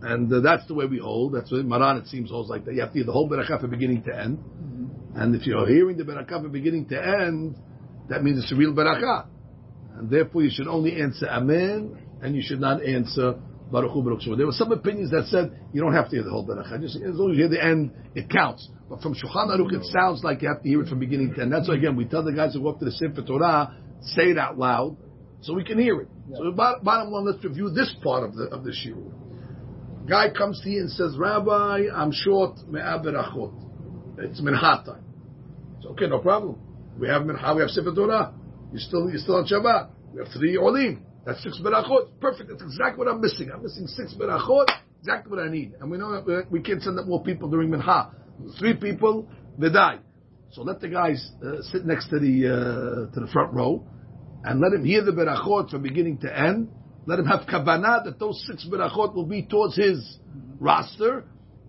and 0.03 0.33
uh, 0.33 0.41
that's 0.41 0.67
the 0.67 0.75
way 0.75 0.87
we 0.87 0.99
hold. 0.99 1.35
That's 1.35 1.51
what 1.51 1.65
Maran 1.65 1.99
it 1.99 2.07
seems 2.09 2.31
holds 2.31 2.49
like 2.49 2.65
that. 2.65 2.75
You 2.75 2.81
have 2.81 2.91
to 2.91 2.99
hear 2.99 3.07
the 3.07 3.13
whole 3.13 3.29
beracha 3.29 3.61
from 3.61 3.71
beginning 3.71 4.03
to 4.05 4.19
end. 4.19 4.39
And 5.17 5.35
if 5.35 5.47
you're 5.47 5.67
hearing 5.67 5.97
the 5.97 6.05
beracha 6.05 6.43
from 6.43 6.51
beginning 6.51 6.87
to 6.89 6.97
end, 6.97 7.57
that 8.09 8.23
means 8.23 8.43
it's 8.43 8.53
a 8.53 8.57
real 8.57 8.73
beracha, 8.73 9.27
and 9.97 10.11
therefore 10.11 10.43
you 10.43 10.51
should 10.53 10.69
only 10.69 11.01
answer 11.01 11.27
Amen, 11.27 11.97
and 12.21 12.35
you 12.35 12.43
should 12.45 12.61
not 12.61 12.85
answer 12.85 13.35
Baruch 13.71 13.93
Hu 13.93 14.03
Baruch 14.03 14.21
There 14.37 14.47
were 14.47 14.53
some 14.53 14.73
opinions 14.73 15.11
that 15.11 15.27
said 15.27 15.59
you 15.73 15.81
don't 15.81 15.95
have 15.95 16.11
to 16.11 16.17
hear 16.17 16.23
the 16.23 16.31
whole 16.31 16.47
Beracha. 16.47 16.81
Just 16.81 16.97
as 16.97 17.15
long 17.15 17.33
as 17.33 17.39
you 17.39 17.45
hear 17.45 17.49
the 17.49 17.65
end, 17.65 17.93
it 18.15 18.29
counts. 18.29 18.69
But 18.89 19.01
from 19.01 19.15
Shulchan 19.15 19.49
Aruch, 19.49 19.73
it 19.73 19.85
sounds 19.87 20.23
like 20.23 20.43
you 20.43 20.49
have 20.49 20.63
to 20.63 20.69
hear 20.69 20.83
it 20.83 20.89
from 20.89 20.99
beginning 20.99 21.35
to 21.35 21.43
end. 21.43 21.53
That's 21.53 21.69
why 21.69 21.77
again 21.77 21.97
we 21.97 22.05
tell 22.05 22.23
the 22.23 22.33
guys 22.33 22.55
who 22.55 22.61
go 22.61 22.71
up 22.71 22.79
to 22.81 22.85
the 22.85 22.93
Sefer 22.93 23.23
Torah, 23.23 23.75
say 24.01 24.31
it 24.31 24.39
out 24.39 24.59
loud 24.59 24.97
so 25.41 25.55
we 25.55 25.65
can 25.65 25.79
hear 25.79 26.01
it. 26.01 26.09
Yeah. 26.29 26.37
So 26.39 26.53
bottom, 26.53 27.11
line, 27.11 27.25
let's 27.25 27.43
review 27.43 27.71
this 27.71 27.95
part 28.03 28.25
of 28.25 28.35
the 28.35 28.45
of 28.45 28.65
the 28.65 28.71
shiur. 28.71 29.13
Guy 30.09 30.31
comes 30.31 30.61
to 30.63 30.71
you 30.71 30.81
and 30.81 30.91
says, 30.91 31.17
Rabbi, 31.19 31.87
I'm 31.93 32.13
short 32.13 32.59
me'ah 32.69 33.03
berachot. 33.03 33.64
It's 34.19 34.41
mincha 34.41 34.85
time. 34.85 35.05
So 35.83 35.91
okay, 35.91 36.07
no 36.07 36.19
problem. 36.21 36.59
We 36.99 37.09
have 37.09 37.23
mincha, 37.23 37.55
we 37.55 37.63
have 37.63 37.71
Sefer 37.71 37.95
Torah. 37.95 38.35
You're 38.73 38.81
still 38.81 39.09
you're 39.11 39.19
still 39.19 39.37
on 39.37 39.47
Shabbat. 39.47 39.91
We 40.13 40.21
have 40.21 40.33
three 40.33 40.57
olim. 40.57 41.05
That's 41.25 41.43
six 41.43 41.59
berachot. 41.63 42.21
Perfect. 42.21 42.51
That's 42.51 42.63
exactly 42.63 43.05
what 43.05 43.09
I'm 43.09 43.21
missing. 43.21 43.51
I'm 43.53 43.63
missing 43.63 43.87
six 43.87 44.15
berachot. 44.15 44.67
Exactly 45.01 45.31
what 45.31 45.41
I 45.41 45.49
need. 45.51 45.73
And 45.81 45.91
we 45.91 45.99
know 45.99 46.13
that 46.13 46.51
we 46.51 46.61
can't 46.61 46.83
send 46.83 46.99
up 46.99 47.07
more 47.07 47.23
people 47.23 47.49
during 47.49 47.71
mincha. 47.71 48.11
Three 48.59 48.75
people, 48.75 49.29
they 49.59 49.71
die. 49.71 49.99
So 50.53 50.63
let 50.63 50.81
the 50.81 50.89
guys 50.89 51.33
uh, 51.45 51.63
sit 51.63 51.85
next 51.85 52.09
to 52.11 52.19
the 52.19 52.47
uh, 52.47 53.15
to 53.15 53.21
the 53.21 53.29
front 53.33 53.53
row, 53.53 53.85
and 54.45 54.61
let 54.61 54.73
him 54.73 54.85
hear 54.85 55.03
the 55.03 55.13
berachot 55.13 55.71
from 55.71 55.83
beginning 55.83 56.19
to 56.19 56.39
end. 56.39 56.69
Let 57.07 57.19
him 57.19 57.27
have 57.27 57.41
kavanah 57.47 58.05
that 58.05 58.19
those 58.19 58.45
six 58.47 58.67
berachot 58.71 59.15
will 59.15 59.27
be 59.27 59.43
towards 59.43 59.77
his 59.77 60.19
roster, 60.59 61.25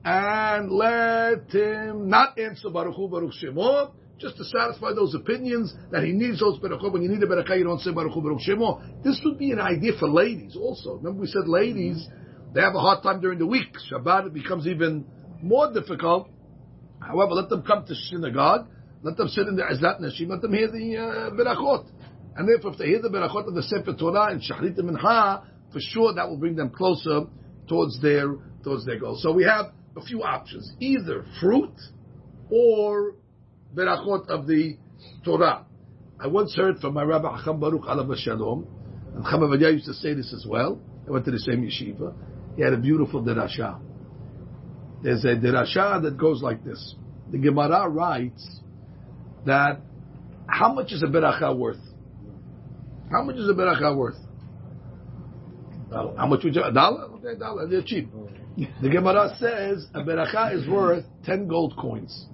and 0.06 0.72
let 0.72 1.50
him 1.50 2.08
not 2.08 2.38
answer 2.40 2.70
Baruch 2.70 2.96
Hu 2.96 3.10
Baruch 3.10 3.34
Shemot 3.44 3.92
just 4.20 4.38
to 4.38 4.46
satisfy 4.46 4.94
those 4.94 5.14
opinions 5.14 5.74
that 5.92 6.04
he 6.04 6.12
needs 6.12 6.40
those 6.40 6.60
barakah. 6.60 6.92
When 6.92 7.02
you 7.02 7.10
need 7.10 7.22
a 7.24 7.28
barakah, 7.28 7.58
you 7.58 7.64
don't 7.64 7.82
say 7.82 7.92
barakah 7.92 8.24
baruch 8.24 8.42
shemo. 8.48 9.04
This 9.04 9.20
would 9.26 9.38
be 9.38 9.52
an 9.52 9.60
idea 9.60 9.92
for 10.00 10.08
ladies 10.08 10.56
also. 10.56 10.96
Remember 10.96 11.22
we 11.22 11.28
said 11.28 11.48
ladies, 11.48 12.08
they 12.54 12.62
have 12.62 12.76
a 12.76 12.80
hard 12.80 13.04
time 13.04 13.20
during 13.20 13.40
the 13.40 13.46
week. 13.46 13.76
Shabbat 13.92 14.34
becomes 14.34 14.68
even 14.68 15.06
more 15.42 15.74
difficult. 15.74 16.30
However, 17.02 17.34
let 17.34 17.50
them 17.50 17.64
come 17.64 17.86
to 17.86 17.96
synagogue. 17.96 18.68
Let 19.04 19.18
them 19.18 19.28
sit 19.28 19.48
in 19.48 19.56
the 19.56 19.64
Ezrat 19.64 20.00
Nashim. 20.02 20.30
Let 20.30 20.42
them 20.42 20.54
hear 20.54 20.72
the 20.72 20.98
uh, 20.98 21.30
Berachot. 21.32 21.88
And 22.38 22.48
therefore, 22.48 22.72
if 22.72 22.78
they 22.78 22.86
hear 22.86 23.02
the 23.02 23.10
Berachot 23.10 23.48
of 23.48 23.54
the 23.54 23.64
Sefer 23.64 23.94
Torah 23.94 24.32
and 24.32 24.42
Shachrit 24.42 24.78
Mincha, 24.80 25.44
for 25.72 25.80
sure 25.80 26.14
that 26.14 26.30
will 26.30 26.38
bring 26.38 26.56
them 26.56 26.70
closer 26.70 27.26
towards 27.68 28.02
their 28.02 28.28
towards 28.64 28.86
their 28.86 29.00
goal. 29.00 29.18
So 29.22 29.34
we 29.34 29.44
have 29.44 29.74
a 29.96 30.02
few 30.02 30.24
options: 30.24 30.74
either 30.80 31.25
fruit 31.40 31.74
or 32.50 33.16
Berachot 33.74 34.28
of 34.30 34.48
the 34.48 34.78
Torah. 35.24 35.66
I 36.20 36.28
once 36.28 36.56
heard 36.56 36.80
from 36.80 36.94
my 36.94 37.04
Rabbi 37.04 37.28
Hacham 37.28 37.60
Baruch 37.60 37.84
Alav 37.84 38.16
Shalom, 38.18 38.68
and 39.16 39.25
Chama 39.25 39.60
used 39.60 39.86
to 39.86 39.94
say 39.94 40.14
this 40.14 40.34
as 40.34 40.46
well. 40.48 40.80
I 41.08 41.12
went 41.12 41.25
to 41.25 41.32
the 41.32 41.40
same 41.40 41.62
yeshiva. 41.62 42.14
He 42.56 42.64
had 42.64 42.74
a 42.74 42.78
beautiful 42.78 43.22
derasha. 43.22 43.80
There's 45.04 45.24
a 45.25 45.36
derasha 45.36 46.02
that 46.04 46.18
goes 46.18 46.42
like 46.42 46.64
this. 46.64 46.96
The 47.32 47.38
Gemara 47.38 47.90
writes 47.90 48.62
that 49.46 49.82
how 50.48 50.74
much 50.74 50.92
is 50.92 51.04
a 51.04 51.08
beracha 51.08 51.56
worth? 51.56 51.80
How 53.12 53.24
much 53.24 53.36
is 53.36 53.50
a 53.50 53.54
beracha 53.54 53.96
worth? 53.96 54.18
How 55.92 56.25
much 56.28 56.44
would 56.44 56.56
you? 56.56 56.64
A 56.64 56.72
dollar? 56.72 57.04
Okay, 57.16 57.30
a 57.30 57.36
dollar. 57.36 57.68
They're 57.68 57.82
cheap. 57.84 58.10
The 58.58 58.90
Gemara 58.90 59.36
says 59.38 59.88
a 59.94 60.02
beracha 60.02 60.56
is 60.56 60.68
worth 60.68 61.04
ten 61.26 61.48
gold 61.48 61.76
coins. 61.78 62.28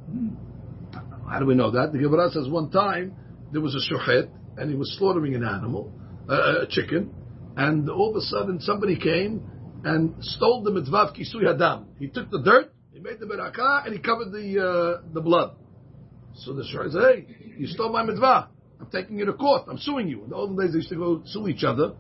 How 1.27 1.39
do 1.39 1.45
we 1.45 1.55
know 1.55 1.71
that? 1.71 1.91
The 1.93 1.97
Gemara 1.97 2.29
says 2.29 2.47
one 2.47 2.69
time 2.69 3.15
there 3.51 3.61
was 3.61 3.75
a 3.75 3.93
shochet 3.93 4.29
and 4.57 4.69
he 4.69 4.75
was 4.75 4.95
slaughtering 4.97 5.33
an 5.33 5.43
animal, 5.43 5.91
uh, 6.29 6.63
a 6.63 6.67
chicken, 6.69 7.11
and 7.57 7.89
all 7.89 8.11
of 8.11 8.15
a 8.17 8.21
sudden 8.21 8.59
somebody 8.59 8.99
came 8.99 9.41
and 9.83 10.13
stole 10.19 10.61
the 10.61 10.71
mitzvah 10.71 11.13
kisui 11.17 11.43
hadam. 11.43 11.85
He 11.97 12.07
took 12.07 12.29
the 12.29 12.41
dirt, 12.41 12.71
he 12.93 12.99
made 12.99 13.19
the 13.19 13.25
beracha, 13.25 13.85
and 13.85 13.95
he 13.95 13.99
covered 13.99 14.31
the 14.31 14.59
uh, 14.59 15.07
the 15.13 15.21
blood. 15.21 15.55
So 16.35 16.53
the 16.53 16.63
shochet 16.63 16.91
said, 16.91 17.01
"Hey, 17.01 17.53
you 17.57 17.67
stole 17.67 17.91
my 17.91 18.03
mitzvah." 18.03 18.49
I'm 18.81 18.89
taking 18.89 19.19
you 19.19 19.25
to 19.25 19.33
court. 19.33 19.63
I'm 19.69 19.77
suing 19.77 20.07
you. 20.07 20.23
In 20.23 20.31
the 20.31 20.35
olden 20.35 20.57
days, 20.57 20.71
they 20.71 20.77
used 20.77 20.89
to 20.89 20.95
go 20.95 21.21
sue 21.25 21.47
each 21.47 21.63
other 21.63 21.93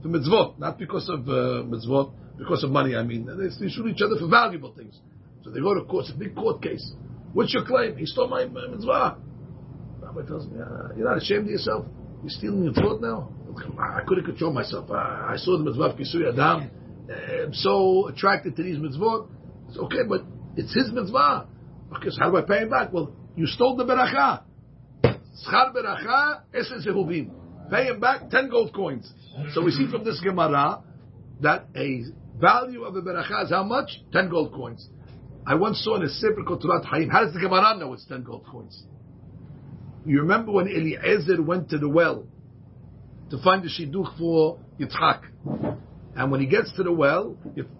for 0.00 0.08
mitzvot, 0.08 0.58
not 0.58 0.78
because 0.78 1.08
of 1.08 1.28
uh, 1.28 1.66
mitzvot, 1.66 2.12
because 2.38 2.62
of 2.62 2.70
money. 2.70 2.94
I 2.94 3.02
mean, 3.02 3.26
they 3.26 3.48
to 3.48 3.70
sue 3.70 3.88
each 3.88 4.00
other 4.00 4.16
for 4.18 4.28
valuable 4.28 4.72
things. 4.72 5.00
So 5.42 5.50
they 5.50 5.60
go 5.60 5.74
to 5.74 5.82
court. 5.82 6.04
It's 6.04 6.14
a 6.14 6.16
big 6.16 6.36
court 6.36 6.62
case. 6.62 6.92
What's 7.32 7.52
your 7.52 7.64
claim? 7.64 7.96
He 7.96 8.06
stole 8.06 8.28
my, 8.28 8.44
my 8.44 8.68
mitzvah. 8.68 9.18
Rabbi 10.00 10.26
tells 10.28 10.46
me, 10.46 10.60
uh, 10.60 10.94
you're 10.96 11.08
not 11.08 11.18
ashamed 11.18 11.46
of 11.46 11.50
yourself? 11.50 11.86
You're 12.22 12.30
stealing 12.30 12.64
your 12.64 12.72
thought 12.72 13.02
now? 13.02 13.32
I 13.78 14.02
couldn't 14.06 14.24
control 14.24 14.52
myself. 14.52 14.90
I, 14.92 15.32
I 15.32 15.36
saw 15.38 15.58
the 15.58 15.64
mitzvah 15.64 15.82
of 15.82 15.96
Kisui 15.96 16.32
Adam. 16.32 16.70
I'm 17.10 17.52
so 17.52 18.06
attracted 18.08 18.54
to 18.56 18.62
these 18.62 18.78
mitzvot. 18.78 19.28
It's 19.68 19.78
okay, 19.78 20.04
but 20.08 20.22
it's 20.56 20.72
his 20.72 20.92
mitzvah. 20.92 21.48
Okay, 21.96 22.10
so 22.10 22.16
how 22.20 22.30
do 22.30 22.36
I 22.36 22.42
pay 22.42 22.60
him 22.60 22.70
back? 22.70 22.92
Well, 22.92 23.12
you 23.34 23.46
stole 23.46 23.76
the 23.76 23.84
beracha. 23.84 24.42
Schar 25.46 25.72
beracha, 25.74 26.42
esen 26.54 26.84
zehuvim. 26.86 27.30
Pay 27.70 27.86
him 27.86 28.00
back 28.00 28.30
10 28.30 28.48
gold 28.48 28.72
coins. 28.74 29.12
So 29.52 29.62
we 29.62 29.70
see 29.70 29.86
from 29.90 30.04
this 30.04 30.20
Gemara 30.20 30.82
that 31.40 31.66
a 31.76 32.04
value 32.38 32.84
of 32.84 32.96
a 32.96 33.02
beracha 33.02 33.44
is 33.44 33.50
how 33.50 33.62
much? 33.62 34.00
10 34.12 34.30
gold 34.30 34.52
coins. 34.52 34.88
I 35.46 35.54
once 35.54 35.82
saw 35.82 35.96
in 35.96 36.02
a 36.02 36.08
Sefer 36.08 36.42
Koturat 36.46 36.84
Hayim, 36.86 37.10
how 37.10 37.24
does 37.24 37.32
the 37.32 37.40
Gemara 37.40 37.76
know 37.78 37.92
it's 37.92 38.04
10 38.06 38.22
gold 38.22 38.46
coins? 38.50 38.84
You 40.04 40.20
remember 40.20 40.52
when 40.52 40.68
Eliezer 40.68 41.42
went 41.42 41.70
to 41.70 41.78
the 41.78 41.88
well 41.88 42.26
to 43.30 43.42
find 43.42 43.62
the 43.62 43.68
shidduch 43.68 44.18
for 44.18 44.58
Yitzchak. 44.80 45.22
And 46.16 46.30
when 46.30 46.40
he 46.40 46.46
gets 46.46 46.72
to 46.76 46.82
the 46.82 46.92
well, 46.92 47.36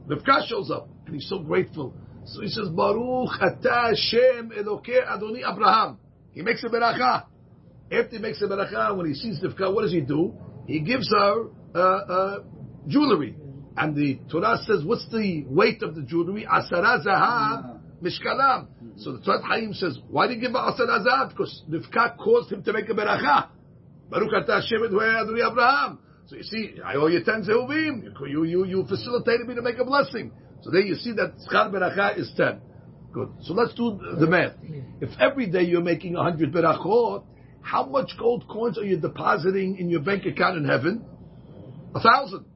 Rivka 0.06 0.46
shows 0.46 0.70
up, 0.70 0.88
and 1.06 1.14
he's 1.14 1.28
so 1.28 1.38
grateful. 1.38 1.94
So 2.24 2.42
he 2.42 2.48
says, 2.48 2.68
Baruch 2.68 3.30
Ata 3.40 3.94
Shem 3.96 4.50
Elokei 4.50 5.06
Adoni 5.06 5.40
Abraham. 5.50 5.98
He 6.32 6.42
makes 6.42 6.62
a 6.62 6.68
beracha. 6.68 7.24
After 7.90 8.16
he 8.16 8.18
makes 8.18 8.40
a 8.42 8.46
beracha, 8.46 8.96
when 8.96 9.06
he 9.06 9.14
sees 9.14 9.40
Rivka, 9.40 9.72
what 9.74 9.82
does 9.82 9.92
he 9.92 10.00
do? 10.00 10.34
He 10.66 10.80
gives 10.80 11.08
her 11.10 11.46
uh, 11.74 11.78
uh, 11.78 12.38
jewelry. 12.86 13.36
And 13.76 13.94
the 13.94 14.18
Torah 14.30 14.58
says, 14.66 14.84
what's 14.84 15.08
the 15.10 15.44
weight 15.48 15.82
of 15.82 15.94
the 15.94 16.02
jewelry? 16.02 16.46
Asara 16.46 17.04
zahav 17.06 17.80
mishkalam. 18.02 18.66
So 18.96 19.12
the 19.12 19.20
Torah 19.20 19.42
Hayim 19.42 19.74
says, 19.74 19.98
why 20.10 20.26
did 20.26 20.34
he 20.34 20.40
give 20.40 20.52
her 20.52 20.58
asara 20.58 21.04
zahav? 21.06 21.30
Because 21.30 21.62
Rivka 21.70 22.16
caused 22.18 22.52
him 22.52 22.62
to 22.64 22.72
make 22.72 22.88
a 22.88 22.92
beracha. 22.92 23.48
Baruch 24.10 24.32
atah 24.32 24.62
Hashem 24.62 24.82
Adonai 24.84 25.42
Abraham. 25.50 25.98
So 26.26 26.36
you 26.36 26.42
see, 26.42 26.74
I 26.84 26.96
owe 26.96 27.06
you 27.06 27.24
ten 27.24 27.42
zehuvim. 27.42 28.02
You, 28.28 28.44
you, 28.44 28.66
you 28.66 28.84
facilitated 28.86 29.46
me 29.46 29.54
to 29.54 29.62
make 29.62 29.78
a 29.78 29.84
blessing. 29.84 30.32
So 30.62 30.70
there 30.70 30.82
you 30.82 30.96
see 30.96 31.12
that 31.12 31.34
schar 31.50 31.70
beracha 31.72 32.18
is 32.18 32.30
ten. 32.36 32.60
Good. 33.12 33.30
So 33.42 33.54
let's 33.54 33.72
do 33.74 33.98
the 34.18 34.26
math. 34.26 34.52
If 35.00 35.10
every 35.18 35.46
day 35.46 35.62
you're 35.62 35.80
making 35.80 36.16
a 36.16 36.22
hundred 36.22 36.52
berachot, 36.52 37.24
how 37.68 37.84
much 37.84 38.12
gold 38.18 38.48
coins 38.48 38.78
are 38.78 38.84
you 38.84 38.96
depositing 38.96 39.76
in 39.78 39.90
your 39.90 40.00
bank 40.00 40.24
account 40.24 40.56
in 40.56 40.64
heaven? 40.64 41.04
A 41.94 42.00
thousand. 42.00 42.46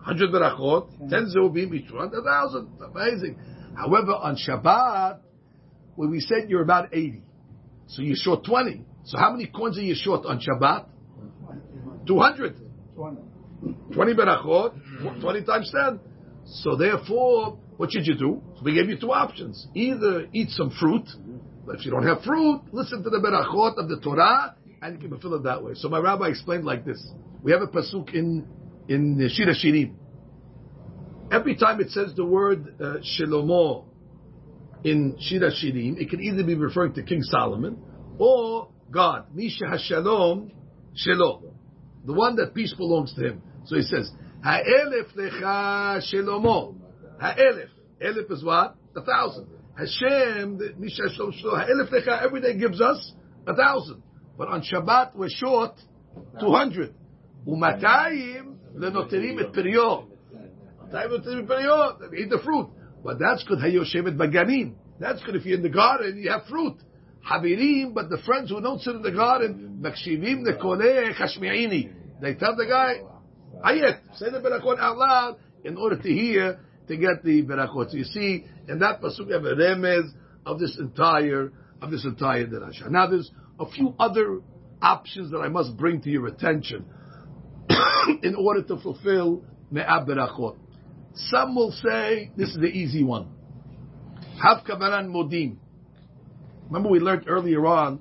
Hundred 0.00 0.30
berachot, 0.30 1.10
ten 1.10 1.26
zehuvim 1.34 1.74
each 1.74 1.90
one, 1.90 2.12
a 2.14 2.22
thousand. 2.22 2.68
Amazing. 2.80 3.36
However, 3.76 4.12
on 4.12 4.36
Shabbat, 4.36 5.18
when 5.96 6.10
we 6.10 6.20
said 6.20 6.48
you're 6.48 6.62
about 6.62 6.94
eighty, 6.94 7.22
so 7.88 8.02
you're 8.02 8.14
short 8.16 8.44
twenty. 8.44 8.84
So 9.04 9.18
how 9.18 9.32
many 9.32 9.48
coins 9.48 9.76
are 9.76 9.82
you 9.82 9.96
short 9.96 10.24
on 10.24 10.40
Shabbat? 10.40 10.86
200. 12.06 12.56
20 13.92 14.14
berachot, 14.14 15.20
20 15.20 15.44
times 15.44 15.72
10. 15.74 16.00
So 16.46 16.76
therefore, 16.76 17.58
what 17.76 17.90
should 17.90 18.06
you 18.06 18.14
do? 18.14 18.40
So 18.56 18.62
we 18.64 18.74
gave 18.74 18.88
you 18.88 18.98
two 18.98 19.10
options. 19.12 19.66
Either 19.74 20.28
eat 20.32 20.50
some 20.50 20.70
fruit, 20.70 21.08
but 21.68 21.76
if 21.76 21.84
you 21.84 21.90
don't 21.90 22.06
have 22.06 22.22
fruit, 22.22 22.62
listen 22.72 23.02
to 23.02 23.10
the 23.10 23.18
berachot 23.18 23.76
of 23.76 23.90
the 23.90 24.00
Torah, 24.00 24.56
and 24.80 24.94
you 24.94 25.00
can 25.00 25.10
fulfill 25.10 25.34
it 25.34 25.42
that 25.42 25.62
way. 25.62 25.72
So 25.74 25.90
my 25.90 25.98
rabbi 25.98 26.28
explained 26.28 26.64
like 26.64 26.86
this. 26.86 27.06
We 27.42 27.52
have 27.52 27.60
a 27.60 27.66
pasuk 27.66 28.14
in, 28.14 28.46
in 28.88 29.28
Shir 29.30 29.44
HaShirim. 29.44 29.92
Every 31.30 31.56
time 31.56 31.78
it 31.82 31.90
says 31.90 32.14
the 32.16 32.24
word 32.24 32.74
uh, 32.80 32.94
in 34.82 35.16
Shir 35.20 35.40
HaShirim, 35.40 36.00
it 36.00 36.08
can 36.08 36.22
either 36.22 36.42
be 36.42 36.54
referring 36.54 36.94
to 36.94 37.02
King 37.02 37.22
Solomon, 37.22 37.82
or 38.18 38.70
God. 38.90 39.26
Misha 39.34 39.64
Hashalom 39.64 40.50
Shelo. 41.06 41.42
The 42.06 42.14
one 42.14 42.36
that 42.36 42.54
peace 42.54 42.72
belongs 42.72 43.12
to 43.14 43.28
him. 43.28 43.42
So 43.66 43.76
he 43.76 43.82
says, 43.82 44.10
Ha'elef 44.42 45.14
lecha 45.14 46.00
Shelomo. 46.10 46.76
Ha'elef. 47.20 47.68
Elef 48.02 48.32
is 48.32 48.42
what? 48.42 48.74
A 48.96 49.02
thousand. 49.02 49.48
Hashem, 49.78 50.60
every 52.22 52.40
day 52.40 52.58
gives 52.58 52.80
us 52.80 53.12
a 53.46 53.54
thousand. 53.54 54.02
But 54.36 54.48
on 54.48 54.62
Shabbat 54.62 55.14
we're 55.14 55.28
short 55.28 55.72
200. 56.40 56.94
Umatayim 57.46 58.56
lenoterim 58.76 59.40
et 59.40 59.56
et. 59.56 60.08
Eat 62.18 62.30
the 62.30 62.40
fruit. 62.44 62.68
But 63.04 63.18
that's 63.20 63.44
good. 63.44 63.58
Hayoshevet 63.58 64.16
baganim. 64.16 64.74
That's 64.98 65.22
good 65.22 65.36
if 65.36 65.46
you're 65.46 65.56
in 65.56 65.62
the 65.62 65.68
garden, 65.68 66.18
you 66.18 66.30
have 66.30 66.46
fruit. 66.48 66.76
Habirim, 67.28 67.94
but 67.94 68.10
the 68.10 68.18
friends 68.18 68.50
who 68.50 68.60
don't 68.60 68.80
sit 68.80 68.94
in 68.94 69.02
the 69.02 69.12
garden, 69.12 69.78
Makshivim 69.80 70.44
Nekone 70.44 71.14
Chashmi'ini. 71.14 71.92
They 72.20 72.34
tell 72.34 72.56
the 72.56 72.66
guy, 72.66 73.02
Ayet, 73.64 74.00
say 74.16 74.30
the 74.30 74.40
Berakot 74.40 74.78
out 74.78 74.96
loud 74.96 75.36
in 75.64 75.76
order 75.76 75.96
to 75.96 76.08
hear, 76.08 76.58
to 76.88 76.96
get 76.96 77.22
the 77.22 77.42
Berakot. 77.42 77.90
So 77.90 77.96
you 77.96 78.04
see, 78.04 78.44
in 78.68 78.78
that 78.80 79.00
Pasuk, 79.00 79.28
you 79.28 79.34
have 79.34 79.44
a 79.44 79.54
remez 79.54 80.10
of 80.44 80.58
this 80.58 80.76
entire, 80.78 81.52
of 81.80 81.90
this 81.90 82.04
entire 82.04 82.46
Derasha. 82.46 82.90
Now 82.90 83.06
there's 83.06 83.30
a 83.58 83.70
few 83.70 83.94
other 83.98 84.40
options 84.80 85.30
that 85.32 85.38
I 85.38 85.48
must 85.48 85.76
bring 85.76 86.00
to 86.02 86.10
your 86.10 86.26
attention 86.26 86.84
in 88.22 88.34
order 88.36 88.62
to 88.62 88.78
fulfill 88.78 89.42
Me'ah 89.70 90.04
Berakot. 90.04 90.56
Some 91.14 91.54
will 91.54 91.72
say, 91.72 92.30
this 92.36 92.50
is 92.50 92.56
the 92.56 92.66
easy 92.66 93.02
one. 93.02 93.28
Have 94.42 94.64
Kavanah 94.64 95.06
Modim. 95.06 95.56
Remember 96.66 96.90
we 96.90 97.00
learned 97.00 97.24
earlier 97.28 97.66
on, 97.66 98.00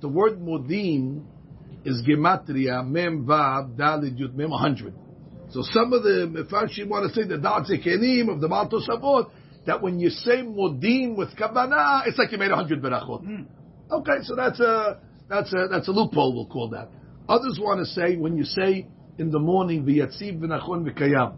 the 0.00 0.08
word 0.08 0.38
modim 0.38 1.24
is 1.84 2.02
gematria 2.06 2.86
mem 2.86 3.24
vav 3.26 3.76
dalid 3.76 4.18
yud 4.18 4.34
mem 4.34 4.50
100. 4.50 4.94
So 5.50 5.62
some 5.62 5.92
of 5.92 6.02
the 6.02 6.28
Mefarshim 6.30 6.88
want 6.88 7.08
to 7.08 7.14
say 7.14 7.26
the 7.26 7.36
Da'at 7.36 8.30
of 8.30 8.40
the 8.40 8.48
Baal 8.48 8.68
Tosafot, 8.68 9.30
that 9.66 9.82
when 9.82 9.98
you 9.98 10.10
say 10.10 10.42
Modim 10.42 11.16
with 11.16 11.36
Kavanah, 11.36 12.06
it's 12.06 12.18
like 12.18 12.32
you 12.32 12.38
made 12.38 12.50
a 12.50 12.56
hundred 12.56 12.82
berachot. 12.82 13.22
Mm. 13.22 13.46
Okay, 13.90 14.22
so 14.22 14.34
that's 14.34 14.60
a, 14.60 15.00
that's 15.28 15.52
a, 15.52 15.68
that's 15.70 15.88
a 15.88 15.90
loophole, 15.90 16.34
we'll 16.34 16.46
call 16.46 16.70
that. 16.70 16.90
Others 17.28 17.58
want 17.60 17.80
to 17.80 17.86
say, 17.86 18.16
when 18.16 18.36
you 18.36 18.44
say 18.44 18.86
in 19.18 19.30
the 19.30 19.38
morning, 19.38 19.84
V'yatziv 19.84 20.38
v'nachon 20.38 20.84
v'kayam, 20.90 21.36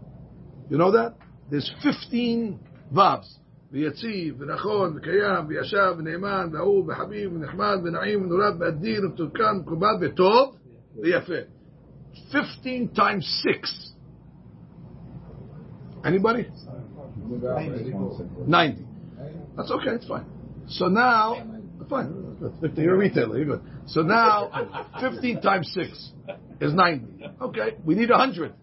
you 0.69 0.77
know 0.77 0.91
that? 0.91 1.15
There's 1.49 1.69
15 1.83 2.59
vavs. 2.93 3.37
ויציב, 3.71 4.35
ונכון, 4.39 4.97
וקיים, 4.97 5.45
וישב, 5.47 5.95
ונאמן, 5.97 6.49
ואהוב, 6.53 6.89
וחביב, 6.89 7.33
ונחמד, 7.33 7.77
ונעים, 7.83 8.21
ונורד, 8.21 8.53
ואדיר, 8.59 9.01
ומתוקן, 9.05 9.57
ומכובד, 9.57 9.93
וטוב, 10.01 10.55
ויפה. 11.01 11.33
15 12.31 12.87
times 12.95 13.23
6. 13.23 13.90
Anybody? 16.04 16.46
90. 18.46 18.86
That's 19.56 19.70
okay, 19.70 19.90
it's 19.90 20.06
fine. 20.06 20.26
So 20.68 20.86
now, 20.86 21.56
Fine, 21.88 22.36
good. 22.60 22.76
You're 22.76 22.94
a 22.94 22.98
retailer, 22.98 23.36
you're 23.36 23.58
good. 23.58 23.62
So 23.86 24.02
now, 24.02 24.50
15 25.00 25.40
times 25.40 25.70
6 25.72 26.12
is 26.60 26.74
90. 26.74 27.06
Okay, 27.42 27.76
we 27.84 27.94
need 27.94 28.10
100. 28.10 28.54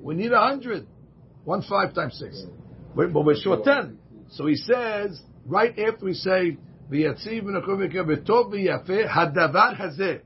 We 0.00 0.14
need 0.14 0.30
100. 0.30 0.86
1 1.44 1.62
5 1.62 1.94
times 1.94 2.18
6. 2.18 2.44
Wait, 2.94 3.12
but 3.12 3.24
we're 3.24 3.34
short 3.36 3.64
10. 3.64 3.98
So 4.30 4.46
he 4.46 4.54
says, 4.56 5.20
right 5.46 5.76
after 5.78 6.04
we 6.04 6.14
say, 6.14 6.56
ויציב 6.90 7.46
ונקום 7.46 7.80
וקרב 7.80 8.06
וטוב 8.08 8.52
ויפה, 8.52 9.12
הדבר 9.14 9.70
הזה, 9.78 10.16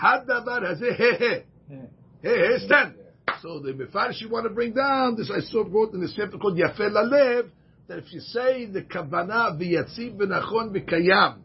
הדבר 0.00 0.66
הזה, 0.66 0.86
he 0.86 1.22
he. 1.22 1.42
He 2.22 2.28
he 2.28 2.28
is 2.28 2.68
10. 2.68 2.94
So 3.43 3.59
the 3.59 3.73
Mefarish 3.73 4.21
you 4.21 4.29
want 4.29 4.45
to 4.45 4.53
bring 4.53 4.71
down, 4.71 5.17
this 5.17 5.29
I 5.29 5.41
saw 5.41 5.65
wrote 5.67 5.93
in 5.93 5.99
the 5.99 6.09
chapter 6.15 6.37
called 6.37 6.57
Yafeh 6.57 6.79
Lalev, 6.79 7.49
that 7.89 7.97
if 7.97 8.13
you 8.13 8.21
say 8.21 8.67
the 8.67 8.83
Kavanah 8.83 9.59
v'yatziv 9.59 10.15
v'nachon 10.15 10.71
v'kayam, 10.71 11.39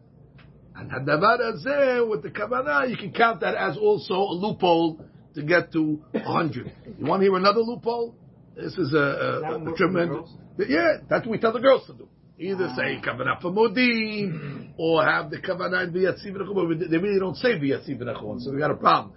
and 0.77 0.89
hadavar 0.89 1.39
hazeh 1.41 2.09
with 2.09 2.23
the 2.23 2.29
Kavanah, 2.29 2.89
you 2.89 2.95
can 2.95 3.11
count 3.11 3.41
that 3.41 3.53
as 3.53 3.75
also 3.75 4.13
a 4.13 4.31
loophole 4.33 5.05
to 5.35 5.43
get 5.43 5.73
to 5.73 5.99
100. 6.13 6.71
You 6.99 7.05
want 7.05 7.19
to 7.19 7.25
hear 7.25 7.35
another 7.35 7.59
loophole? 7.59 8.15
This 8.55 8.77
is 8.77 8.93
a, 8.93 8.97
a, 8.97 9.73
a 9.73 9.75
tremendous. 9.75 10.29
Yeah, 10.57 10.99
that's 11.09 11.25
what 11.25 11.31
we 11.31 11.37
tell 11.37 11.51
the 11.51 11.59
girls 11.59 11.85
to 11.87 11.93
do. 11.95 12.07
Either 12.37 12.71
say 12.77 13.01
kavanah 13.05 13.41
for 13.41 13.51
modim, 13.51 14.71
or 14.77 15.03
have 15.03 15.29
the 15.29 15.39
kavanah 15.39 15.83
in 15.83 15.91
v'yatziv 15.91 16.31
v'nachon. 16.31 16.89
They 16.89 16.97
really 16.97 17.19
don't 17.19 17.35
say 17.35 17.59
v'yatziv 17.59 17.99
v'nachon, 17.99 18.39
so 18.39 18.53
we 18.53 18.59
got 18.59 18.71
a 18.71 18.75
problem. 18.75 19.15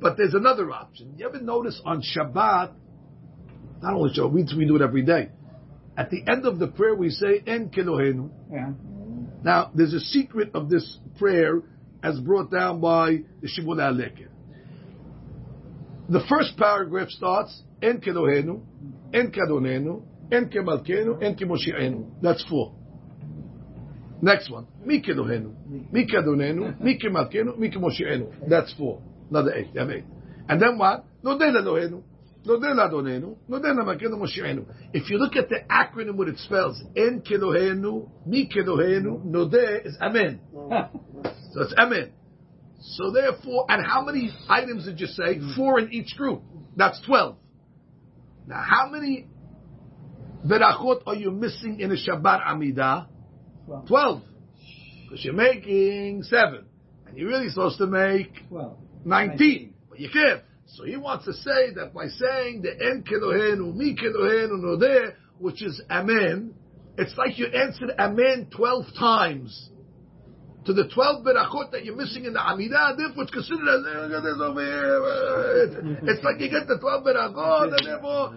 But 0.00 0.16
there's 0.16 0.34
another 0.34 0.70
option. 0.70 1.14
You 1.16 1.28
ever 1.28 1.40
notice 1.40 1.80
on 1.84 2.02
Shabbat, 2.02 2.72
not 3.82 3.94
only 3.94 4.12
Shabbat, 4.14 4.32
we, 4.32 4.46
we 4.58 4.66
do 4.66 4.76
it 4.76 4.82
every 4.82 5.02
day. 5.02 5.30
At 5.96 6.10
the 6.10 6.22
end 6.28 6.44
of 6.44 6.58
the 6.58 6.66
prayer, 6.66 6.94
we 6.94 7.10
say, 7.10 7.42
En 7.46 7.70
Kelohenu. 7.70 8.30
Yeah. 8.52 8.72
Now, 9.42 9.70
there's 9.74 9.94
a 9.94 10.00
secret 10.00 10.50
of 10.54 10.68
this 10.68 10.98
prayer 11.18 11.62
as 12.02 12.20
brought 12.20 12.50
down 12.50 12.80
by 12.80 13.18
the 13.40 13.48
Shibolei 13.48 13.92
HaLeket. 13.92 14.28
The 16.08 16.20
first 16.28 16.56
paragraph 16.56 17.08
starts, 17.08 17.62
En 17.82 18.00
Kelohenu, 18.00 18.60
En 19.12 19.32
Kadonenu, 19.32 20.02
En 20.30 20.50
Kemalkenu, 20.50 21.22
En 21.22 21.34
Kemoshi'enu. 21.36 22.06
That's 22.22 22.44
four. 22.48 22.74
Next 24.20 24.50
one. 24.50 24.66
Mi 24.84 25.02
Kelohenu, 25.02 25.54
Mi 25.92 26.06
Kadonenu, 26.06 26.80
Mi 26.80 26.98
Kemalkenu, 26.98 27.58
Mi 27.58 27.70
Kemoshi'enu. 27.70 28.48
That's 28.48 28.72
four. 28.74 29.00
Another 29.30 29.54
eight. 29.54 29.68
You 29.74 29.80
have 29.80 29.90
eight. 29.90 30.04
And 30.48 30.60
then 30.60 30.78
what? 30.78 31.04
Nodeh 31.24 31.52
Elohenu. 31.52 32.02
Nodeh 32.46 32.74
Adonenu. 32.74 33.36
Nodeh 33.48 33.74
Namakenu 33.74 34.14
Moshi'enu. 34.14 34.64
If 34.92 35.10
you 35.10 35.18
look 35.18 35.34
at 35.36 35.48
the 35.48 35.60
acronym, 35.68 36.16
what 36.16 36.28
it 36.28 36.38
spells, 36.38 36.80
En 36.96 37.22
Kelohenu, 37.22 38.08
Mi 38.24 38.48
Kelohenu, 38.48 39.24
Nodeh 39.24 39.86
is 39.86 39.96
Amen. 40.00 40.40
So 41.52 41.62
it's 41.62 41.74
Amen. 41.78 42.12
So 42.80 43.10
therefore, 43.10 43.64
and 43.68 43.84
how 43.84 44.04
many 44.04 44.30
items 44.48 44.84
did 44.84 45.00
you 45.00 45.06
say? 45.06 45.40
Four 45.56 45.80
in 45.80 45.92
each 45.92 46.14
group. 46.16 46.42
That's 46.76 47.00
twelve. 47.06 47.36
Now, 48.46 48.62
how 48.62 48.90
many 48.90 49.26
berachot 50.46 51.02
are 51.06 51.14
you 51.14 51.30
missing 51.30 51.80
in 51.80 51.90
a 51.90 51.94
Shabbat 51.94 52.44
Amidah? 52.46 53.06
Twelve. 53.66 53.86
Twelve. 53.88 54.22
Because 55.04 55.24
you're 55.24 55.34
making 55.34 56.22
seven. 56.24 56.66
And 57.06 57.16
you're 57.16 57.28
really 57.28 57.48
supposed 57.48 57.78
to 57.78 57.86
make 57.86 58.46
Twelve. 58.48 58.76
19. 59.04 59.74
But 59.90 60.00
you 60.00 60.10
can't. 60.10 60.42
So 60.66 60.84
he 60.84 60.96
wants 60.96 61.24
to 61.26 61.32
say 61.32 61.72
that 61.74 61.92
by 61.94 62.08
saying 62.08 62.62
the 62.62 62.70
En 62.70 63.04
Kelohenu, 63.04 63.74
Mi 63.74 63.94
Kelohenu, 63.94 64.58
Nodeh, 64.60 65.14
which 65.38 65.62
is 65.62 65.80
Amen, 65.90 66.54
it's 66.98 67.16
like 67.16 67.38
you 67.38 67.46
answered 67.46 67.90
Amen 67.98 68.48
12 68.54 68.84
times. 68.98 69.70
To 70.64 70.72
the 70.72 70.88
12 70.92 71.24
berachot 71.24 71.70
that 71.70 71.84
you're 71.84 71.94
missing 71.94 72.24
in 72.24 72.32
the 72.32 72.40
Amidah, 72.40 72.96
therefore 72.96 73.22
it's 73.22 73.30
considered 73.30 73.68
as, 73.68 73.84
this 74.10 74.40
over 74.42 74.60
here. 74.60 75.98
It's 76.02 76.24
like 76.24 76.40
you 76.40 76.50
get 76.50 76.66
the 76.66 76.78
12 76.78 77.04
berachot, 77.04 77.78
and 77.78 77.86
therefore 77.86 78.34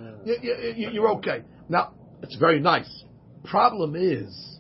you, 0.78 0.90
you're 0.92 1.10
okay. 1.18 1.44
Now, 1.68 1.96
it's 2.22 2.36
very 2.36 2.60
nice. 2.60 3.04
Problem 3.46 3.96
is, 3.96 4.60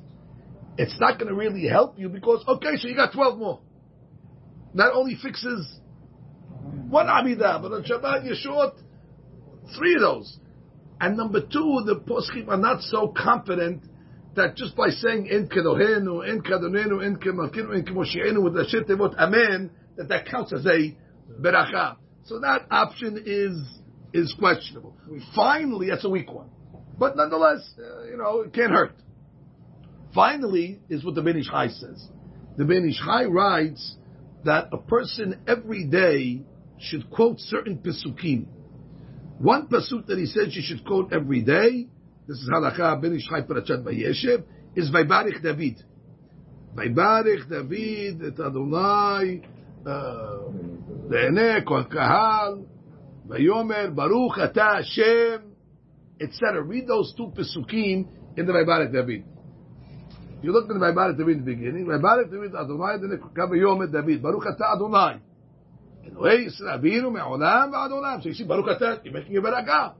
it's 0.79 0.99
not 0.99 1.19
going 1.19 1.27
to 1.27 1.35
really 1.35 1.67
help 1.67 1.99
you 1.99 2.09
because, 2.09 2.43
okay, 2.47 2.77
so 2.77 2.87
you 2.87 2.95
got 2.95 3.13
12 3.13 3.37
more. 3.37 3.59
That 4.73 4.91
only 4.93 5.15
fixes 5.21 5.78
one 6.89 7.07
Amidah, 7.07 7.61
but 7.61 7.71
on 7.71 7.83
Shabbat 7.83 8.35
short 8.41 8.73
three 9.75 9.95
of 9.95 10.01
those. 10.01 10.39
And 10.99 11.15
number 11.15 11.41
two, 11.41 11.83
the 11.85 12.01
poskim 12.05 12.49
are 12.49 12.57
not 12.57 12.81
so 12.81 13.13
confident 13.15 13.83
that 14.35 14.55
just 14.55 14.75
by 14.75 14.89
saying 14.89 15.27
in 15.27 15.47
Kelohenu, 15.47 16.27
in 16.27 16.41
Kadonenu, 16.41 17.05
En 17.05 17.17
Kemalkinu, 17.17 17.75
En 17.75 17.85
Kemoshienu 17.85 18.43
with 18.43 18.53
the 18.53 18.63
Shetevot 18.63 19.15
Amen, 19.17 19.71
that 19.97 20.09
that 20.09 20.25
counts 20.27 20.53
as 20.53 20.65
a 20.65 20.95
beracha. 21.41 21.97
So 22.25 22.39
that 22.39 22.65
option 22.69 23.23
is 23.25 23.57
is 24.13 24.33
questionable. 24.37 24.95
Finally, 25.35 25.89
that's 25.89 26.05
a 26.05 26.09
weak 26.09 26.31
one, 26.31 26.49
but 26.97 27.15
nonetheless, 27.15 27.69
uh, 27.77 28.03
you 28.05 28.17
know, 28.17 28.41
it 28.41 28.53
can't 28.53 28.71
hurt. 28.71 28.95
Finally, 30.13 30.79
is 30.89 31.03
what 31.05 31.15
the 31.15 31.21
Ben 31.21 31.37
Ish 31.37 31.47
Chai 31.47 31.67
says. 31.67 32.07
The 32.57 32.65
Ben 32.65 32.87
Ish 32.89 32.99
Chai 32.99 33.25
writes 33.25 33.95
that 34.45 34.69
a 34.71 34.77
person 34.77 35.39
every 35.47 35.85
day 35.85 36.43
should 36.79 37.09
quote 37.09 37.39
certain 37.39 37.77
pesukim. 37.77 38.45
One 39.39 39.67
pasuk 39.67 40.05
that 40.07 40.17
he 40.17 40.25
says 40.25 40.55
you 40.55 40.61
should 40.61 40.85
quote 40.85 41.13
every 41.13 41.41
day, 41.41 41.87
this 42.27 42.37
is 42.37 42.49
halakha 42.49 43.01
ben 43.01 43.17
ishchai 43.17 43.47
parashat 43.47 43.83
vayeshev, 43.83 44.43
is 44.75 44.91
Vaybarich 44.91 45.41
David. 45.41 45.81
Vaybarich 46.75 47.49
David 47.49 48.21
et 48.23 48.39
Adonai 48.39 49.41
Leenei 51.09 51.63
כל 51.63 51.83
קהל, 51.89 52.63
ויאמר 53.27 53.95
baruch 53.95 54.37
ata 54.37 54.79
השם, 54.79 55.41
etc. 56.19 56.61
Read 56.61 56.87
those 56.87 57.13
two 57.15 57.31
pesukim 57.35 58.07
in 58.37 58.45
the 58.45 58.51
Vaybarich 58.51 58.91
David. 58.91 59.23
If 60.37 60.43
you 60.43 60.51
look 60.51 60.69
in 60.69 60.79
the 60.79 60.85
Vaybarich 60.85 61.17
David 61.17 61.37
in 61.37 61.45
the 61.45 61.55
beginning, 61.55 61.85
Vaybarich 61.85 62.29
David 62.29 62.55
Adonai, 62.55 62.97
then 63.01 63.11
it 63.13 63.21
comes 63.35 63.91
David, 63.91 64.21
Baruch 64.21 64.45
Ata 64.45 64.75
Adonai. 64.75 65.19
So 66.15 66.29
you 68.29 68.33
see, 68.33 68.43
Baruch 68.43 68.67
Ata, 68.67 69.01
you're 69.03 69.13
making 69.13 69.37
a 69.37 69.41
barakah. 69.41 69.93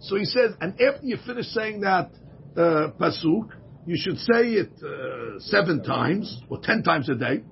So 0.00 0.16
he 0.16 0.24
says, 0.24 0.52
and 0.60 0.80
after 0.80 1.04
you 1.04 1.16
finish 1.26 1.46
saying 1.46 1.80
that 1.80 2.10
uh, 2.56 2.90
pasuk, 3.00 3.50
you 3.86 3.96
should 3.98 4.18
say 4.18 4.52
it 4.52 4.70
uh, 4.82 5.38
seven 5.40 5.82
times 5.82 6.42
or 6.48 6.58
ten 6.62 6.82
times 6.82 7.08
a 7.08 7.14
day. 7.14 7.42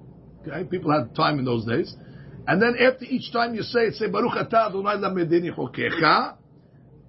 Okay, 0.46 0.64
people 0.64 0.92
had 0.92 1.14
time 1.14 1.38
in 1.38 1.44
those 1.44 1.64
days. 1.64 1.96
And 2.46 2.62
then 2.62 2.76
after 2.78 3.04
each 3.04 3.32
time 3.32 3.54
you 3.54 3.62
say 3.62 3.86
it, 3.86 3.94
say 3.94 4.08
Baruch 4.08 4.36
Ata 4.36 4.68
Adonai 4.68 4.96
lamedini 4.96 5.50
chokecha. 5.56 6.36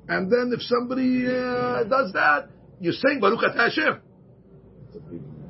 And 0.07 0.31
then 0.31 0.51
if 0.53 0.61
somebody 0.63 1.27
uh, 1.27 1.83
does 1.83 2.13
that, 2.13 2.49
you're 2.79 2.93
saying 2.93 3.19
Baruch 3.19 3.43
Ata 3.43 3.69
Hashem. 3.69 4.01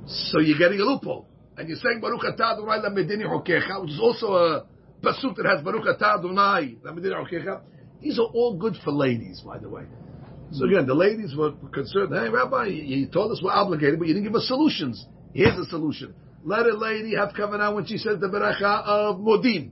So 0.08 0.40
you're 0.42 0.58
getting 0.58 0.80
a 0.82 0.84
loophole. 0.84 1.28
And 1.56 1.70
you're 1.70 1.78
saying 1.78 2.02
Baruch 2.02 2.26
Ata 2.26 2.44
Adonai 2.44 2.80
lamedini 2.80 3.26
chokecha, 3.26 3.82
which 3.82 3.92
is 3.92 4.00
also 4.02 4.34
a 4.34 4.66
pasuk 5.02 5.36
that 5.38 5.46
has 5.46 5.64
Baruch 5.64 5.86
Adonai. 5.88 6.78
These 8.02 8.20
are 8.20 8.26
all 8.34 8.58
good 8.58 8.76
for 8.84 8.92
ladies, 8.92 9.42
by 9.42 9.58
the 9.58 9.70
way. 9.70 9.84
So 10.52 10.66
again, 10.66 10.86
the 10.86 10.94
ladies 10.94 11.36
were 11.36 11.52
concerned. 11.74 12.14
Hey, 12.14 12.30
Rabbi, 12.30 12.66
you, 12.68 13.08
told 13.08 13.32
us 13.32 13.42
we're 13.44 13.52
obligated, 13.52 14.00
but 14.00 14.08
you 14.08 14.14
didn't 14.14 14.28
give 14.28 14.36
us 14.36 14.48
solutions. 14.48 15.06
Here's 15.34 15.58
a 15.58 15.66
solution: 15.66 16.14
let 16.44 16.66
a 16.66 16.74
lady 16.74 17.16
have 17.16 17.30
kavanah 17.30 17.76
when 17.76 17.86
she 17.86 17.98
says 17.98 18.20
the 18.20 18.28
beracha 18.28 18.84
of 18.86 19.18
modim. 19.18 19.72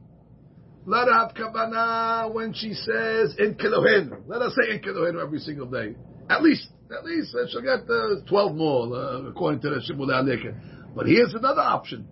Let 0.85 1.07
her 1.07 1.13
have 1.13 1.33
kavanah 1.33 2.33
when 2.33 2.53
she 2.53 2.73
says 2.73 3.35
in 3.39 3.55
Kelohenu. 3.55 4.27
Let 4.27 4.41
her 4.41 4.49
say 4.49 4.75
in 4.75 4.81
Kelohenu 4.81 5.21
every 5.23 5.39
single 5.39 5.67
day. 5.67 5.95
At 6.29 6.43
least, 6.43 6.67
at 6.91 7.05
least 7.05 7.33
uh, 7.33 7.47
she'll 7.49 7.61
get 7.61 7.89
uh, 7.89 8.27
12 8.27 8.55
more, 8.55 8.93
uh, 8.93 9.29
according 9.29 9.61
to 9.61 9.69
the 9.69 9.75
Alekeh. 9.75 10.93
But 10.95 11.07
here's 11.07 11.33
another 11.33 11.61
option. 11.61 12.07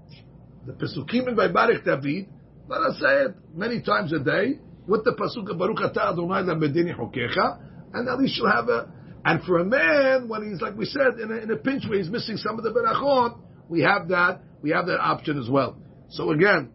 The 0.65 0.73
Pesukim 0.73 1.28
in 1.28 1.36
Baruch 1.36 1.84
David, 1.84 2.28
let 2.67 2.82
her 2.82 2.93
say 2.99 3.26
it 3.26 3.36
many 3.54 3.82
times 3.82 4.13
a 4.13 4.19
day, 4.19 4.60
with 4.88 5.04
the 5.04 5.12
Pasuk 5.12 5.58
Baruch 5.58 5.82
Ata 5.82 6.10
Adonai 6.10 6.43
Lamedini 6.43 6.95
Hokecha, 6.95 7.60
and 7.93 8.10
at 8.10 8.19
least 8.19 8.36
she'll 8.36 8.52
have 8.52 8.69
a, 8.69 8.91
and 9.26 9.41
for 9.43 9.60
a 9.60 9.65
man, 9.65 10.28
when 10.28 10.49
he's, 10.49 10.62
like 10.62 10.76
we 10.76 10.86
said, 10.86 11.19
in 11.21 11.32
a, 11.32 11.36
in 11.36 11.52
a 11.52 11.56
pinch 11.56 11.84
where 11.88 11.97
he's 11.97 12.10
missing 12.10 12.38
some 12.38 12.58
of 12.58 12.63
the 12.63 12.71
berachot, 12.71 13.39
we 13.69 13.82
have 13.82 14.10
that, 14.10 14.41
we 14.62 14.71
have 14.71 14.88
that 14.88 14.99
option 14.99 15.39
as 15.39 15.49
well. 15.49 15.78
So 16.10 16.32
again, 16.32 16.71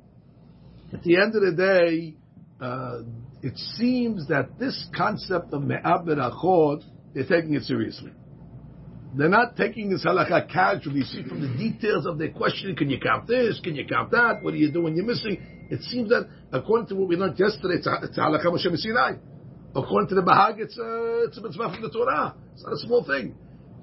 at 0.93 1.03
the 1.03 1.17
end 1.17 1.35
of 1.35 1.43
the 1.43 1.53
day, 1.53 2.17
uh, 2.61 3.01
it 3.43 3.57
seems 3.77 4.29
that 4.29 4.59
this 4.59 4.89
concept 4.97 5.53
of 5.53 5.63
me'ah 5.63 6.03
berachot, 6.03 6.83
they're 7.15 7.27
taking 7.27 7.55
it 7.55 7.65
seriously. 7.65 8.13
They're 9.17 9.29
not 9.29 9.57
taking 9.57 9.91
this 9.91 10.05
halakha 10.05 10.51
casually. 10.51 11.03
See 11.03 11.23
from 11.23 11.41
the 11.41 11.49
details 11.49 12.07
of 12.07 12.19
their 12.19 12.31
question, 12.31 12.77
can 12.77 12.91
you 12.91 12.99
count 13.01 13.27
this? 13.27 13.61
Can 13.63 13.75
you 13.75 13.87
count 13.87 14.11
that? 14.11 14.43
What 14.43 14.53
do 14.53 14.59
you 14.59 14.71
do 14.71 14.83
when 14.83 14.97
you're 14.97 15.07
missing? 15.07 15.58
It 15.71 15.83
seems 15.83 16.09
that 16.09 16.29
according 16.53 16.87
to 16.89 16.95
what 16.95 17.09
we 17.09 17.17
learned 17.17 17.39
yesterday, 17.39 17.75
it's 17.77 17.87
halakha 18.19 18.47
Moshe 18.47 18.75
Sinai. 18.77 19.17
According 19.75 20.09
to 20.09 20.15
the 20.15 20.23
Bahag, 20.23 20.59
it's 20.59 20.79
a, 20.79 21.25
it's 21.27 21.37
a 21.37 21.43
mitzvah 21.43 21.71
from 21.73 21.83
the 21.83 21.91
Torah. 21.91 22.35
It's 22.55 22.65
not 22.65 22.73
a 22.73 22.79
small 22.79 23.05
thing. 23.05 23.35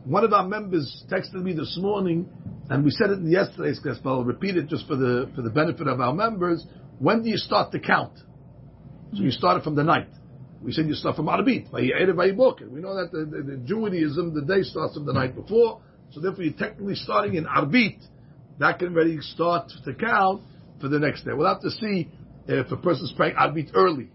One 0.04 0.24
of 0.24 0.34
our 0.34 0.48
members 0.48 1.04
texted 1.12 1.42
me 1.42 1.54
this 1.54 1.78
morning 1.80 2.28
and 2.70 2.84
we 2.84 2.92
said 2.92 3.12
it 3.12 3.20
in 3.20 3.30
yesterday's 3.30 3.80
class, 3.80 3.98
but 4.04 4.10
I'll 4.10 4.24
repeat 4.24 4.58
it 4.58 4.68
just 4.68 4.88
for 4.88 4.96
the 4.96 5.30
for 5.36 5.44
the 5.44 5.52
benefit 5.52 5.88
of 5.88 6.00
our 6.00 6.14
members. 6.14 6.66
When 7.00 7.22
do 7.22 7.30
you 7.30 7.38
start 7.38 7.72
to 7.74 7.80
count? 7.80 8.14
So 9.14 9.22
you 9.22 9.32
started 9.32 9.64
from 9.64 9.76
the 9.76 9.84
night. 9.84 10.10
We 10.62 10.72
said 10.72 10.88
you 10.88 10.96
start 10.96 11.16
from 11.16 11.28
Arbit. 11.28 11.72
We 11.72 11.92
know 12.82 12.96
that 12.96 13.10
the, 13.12 13.26
the, 13.26 13.44
the 13.44 13.58
Judaism, 13.58 14.34
the 14.34 14.42
day 14.42 14.64
starts 14.64 14.96
from 14.96 15.06
the 15.06 15.14
night 15.14 15.36
before, 15.36 15.82
so 16.12 16.20
therefore 16.20 16.44
you're 16.44 16.54
technically 16.54 16.96
starting 16.96 17.36
in 17.36 17.46
Arbit. 17.46 18.00
That 18.58 18.80
can 18.80 18.96
already 18.96 19.20
start 19.22 19.72
to 19.84 19.94
count 19.94 20.42
for 20.86 20.90
the 20.90 21.00
next 21.00 21.24
day. 21.24 21.32
We'll 21.34 21.48
have 21.48 21.62
to 21.62 21.72
see 21.72 22.08
if 22.48 22.72
a 22.72 22.78
person's 22.78 23.12
praying 23.18 23.36
Arbit 23.36 23.72
early. 23.74 24.12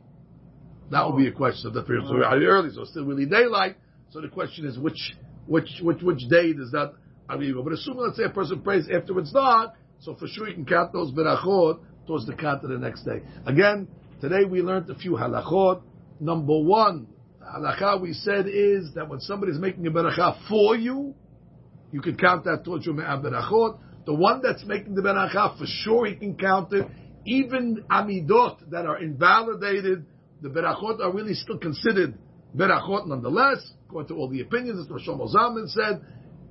That 0.93 1.05
will 1.05 1.17
be 1.17 1.27
a 1.27 1.33
question 1.33 1.67
of 1.67 1.75
the 1.75 1.83
period. 1.83 2.07
So 2.07 2.15
early, 2.15 2.71
so 2.73 2.85
still 2.85 3.05
really 3.05 3.27
daylight. 3.27 3.75
So 4.11 4.21
the 4.21 4.29
question 4.29 4.67
is 4.67 4.79
which 4.79 5.15
which 5.47 5.81
which 5.83 6.01
which 6.01 6.21
day 6.29 6.53
does 6.53 6.71
that 6.71 6.93
Arbit? 7.29 7.65
But 7.65 7.73
assuming 7.73 8.03
let's 8.03 8.19
say 8.19 8.25
a 8.25 8.31
person 8.31 8.61
prays 8.63 8.89
after 8.89 9.19
it's 9.19 9.33
dark, 9.33 9.73
so 9.99 10.15
for 10.15 10.29
sure 10.29 10.49
you 10.49 10.55
can 10.55 10.65
count 10.65 10.93
those 10.93 11.11
berachot 11.11 11.81
towards 12.07 12.27
the 12.27 12.35
count 12.35 12.63
of 12.63 12.71
the 12.71 12.79
next 12.79 13.03
day. 13.03 13.21
Again, 13.47 13.89
today 14.21 14.45
we 14.49 14.63
learned 14.63 14.89
a 14.91 14.95
few 14.95 15.13
halachot. 15.13 15.83
Number 16.21 16.57
one, 16.57 17.09
halacha 17.43 18.01
we 18.01 18.13
said 18.13 18.47
is 18.47 18.95
that 18.95 19.09
when 19.09 19.19
somebody 19.19 19.51
is 19.51 19.59
making 19.59 19.85
a 19.89 19.91
beracha 19.91 20.39
for 20.49 20.77
you, 20.77 21.17
you 21.91 22.01
can 22.01 22.17
count 22.17 22.45
that 22.45 22.65
towards 22.65 22.87
your 22.87 22.95
me'ah 22.95 23.21
berachot. 23.21 23.81
The 24.07 24.15
one 24.15 24.41
that's 24.43 24.65
making 24.65 24.95
the 24.95 25.03
beracha, 25.03 25.59
for 25.59 25.67
sure 25.67 26.07
he 26.07 26.17
can 26.17 26.37
count 26.37 26.73
it. 26.73 26.87
Even 27.27 27.85
amidot 27.91 28.71
that 28.71 28.87
are 28.87 28.99
invalidated, 28.99 30.07
the 30.41 30.49
berachot 30.49 31.01
are 31.01 31.13
really 31.13 31.35
still 31.35 31.59
considered 31.59 32.19
berachot 32.57 33.07
nonetheless, 33.07 33.73
according 33.87 34.09
to 34.09 34.15
all 34.15 34.29
the 34.29 34.41
opinions, 34.41 34.81
as 34.81 34.91
Rosh 34.91 35.07
Zalman 35.07 35.69
said. 35.69 36.01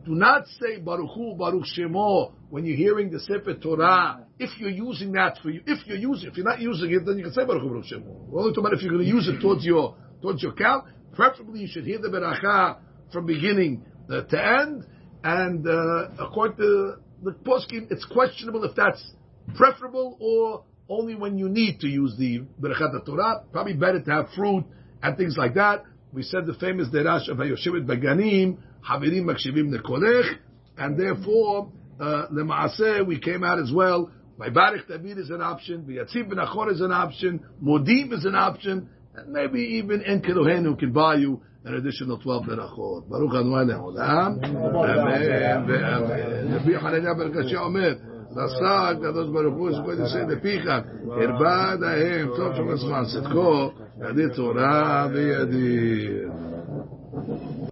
Do 0.06 0.16
not 0.16 0.48
say 0.60 0.80
Baruch 0.80 1.10
Hu, 1.14 1.36
Baruch 1.36 1.66
Shemo 1.78 2.32
when 2.50 2.66
you're 2.66 2.78
hearing 2.78 3.12
the 3.12 3.20
Sefer 3.20 3.56
Torah. 3.56 4.26
If 4.40 4.58
you're 4.58 4.70
using 4.70 5.12
that 5.14 5.38
for 5.44 5.50
you, 5.50 5.62
if 5.68 5.86
you're 5.86 5.98
using, 5.98 6.30
if 6.30 6.38
you're 6.38 6.46
not 6.46 6.62
using 6.62 6.92
it, 6.92 7.06
then 7.06 7.18
you 7.18 7.26
can 7.26 7.34
say 7.34 7.46
Baruch 7.46 7.62
Hu, 7.62 7.70
Baruch 7.70 7.86
Shemo. 7.86 8.28
We're 8.30 8.42
only 8.42 8.52
if 8.52 8.82
you're 8.82 8.94
going 8.94 9.04
to 9.04 9.10
use 9.10 9.28
it 9.28 9.42
towards 9.42 9.66
your 9.66 9.96
towards 10.22 10.42
your 10.42 10.54
count. 10.54 10.86
Preferably, 11.14 11.62
you 11.62 11.68
should 11.68 11.84
hear 11.84 12.00
the 12.00 12.08
beracha 12.08 12.78
from 13.12 13.26
beginning 13.26 13.84
to 14.08 14.26
end. 14.62 14.86
And 15.24 15.68
uh, 15.68 16.24
according 16.24 16.58
to 16.58 16.96
the 17.24 17.32
poskim, 17.32 17.92
it's 17.92 18.06
questionable 18.06 18.64
if 18.64 18.76
that's 18.76 19.14
preferable 19.56 20.18
or 20.20 20.64
only 20.90 21.16
when 21.16 21.38
you 21.38 21.50
need 21.50 21.80
to 21.82 21.88
use 21.88 22.16
the 22.18 22.42
berachat 22.62 23.06
Torah. 23.06 23.44
Probably 23.52 23.74
better 23.74 24.02
to 24.02 24.12
have 24.12 24.30
fruit 24.36 24.66
and 25.02 25.18
things 25.18 25.36
like 25.38 25.56
that. 25.56 25.84
We 26.12 26.24
said 26.24 26.48
the 26.48 26.56
famous 26.56 26.88
derash 26.90 27.30
of 27.30 27.38
Hayoshevet 27.38 27.86
Beganim, 27.86 28.58
Havirim 28.88 29.26
Makshivim 29.26 29.72
Nekolech, 29.72 30.38
and 30.78 31.00
therefore, 31.00 31.72
uh, 32.00 32.28
Lema'aseh, 32.32 33.06
we 33.06 33.20
came 33.20 33.44
out 33.44 33.60
as 33.60 33.72
well. 33.72 34.12
My 34.38 34.50
Barich 34.50 34.88
David 34.88 35.20
is 35.20 35.30
an 35.30 35.42
option, 35.42 35.84
V'yatzib 35.84 36.32
Benachor 36.32 36.72
is 36.72 36.82
an 36.82 36.92
option, 36.92 37.46
Modim 37.64 38.14
is 38.14 38.26
an 38.26 38.36
option, 38.36 38.90
and 39.14 39.32
maybe 39.32 39.60
even 39.60 40.02
En 40.02 40.22
Kelohenu 40.22 40.80
can 40.80 40.92
buy 40.92 41.16
you 41.16 41.42
על 41.66 41.76
ידי 41.78 41.92
שנותרו 41.92 42.34
הברכות. 42.34 43.04
ברוך 43.08 43.34
הנועה 43.34 43.64
לעולם, 43.64 44.34
אמן 44.44 45.66
ואמן. 45.68 46.56
לפי 46.56 46.80
חנניה 46.80 47.14
בן 47.14 47.32
קשיא 47.32 47.58
אומר, 47.58 47.94
נשא 48.32 48.92
הקדוש 48.92 49.30
ברוך 49.30 49.58
הוא 49.58 49.72
שכל 49.72 50.04
ישראל 50.04 50.32
לפיך, 50.32 50.66
הרבד 51.12 51.84
ההם, 51.84 52.28
טוב 52.36 52.54
שבזמן 52.56 53.04
צדקו, 53.14 53.72
ידי 54.10 54.36
תורה 54.36 55.08
וידי. 55.14 56.08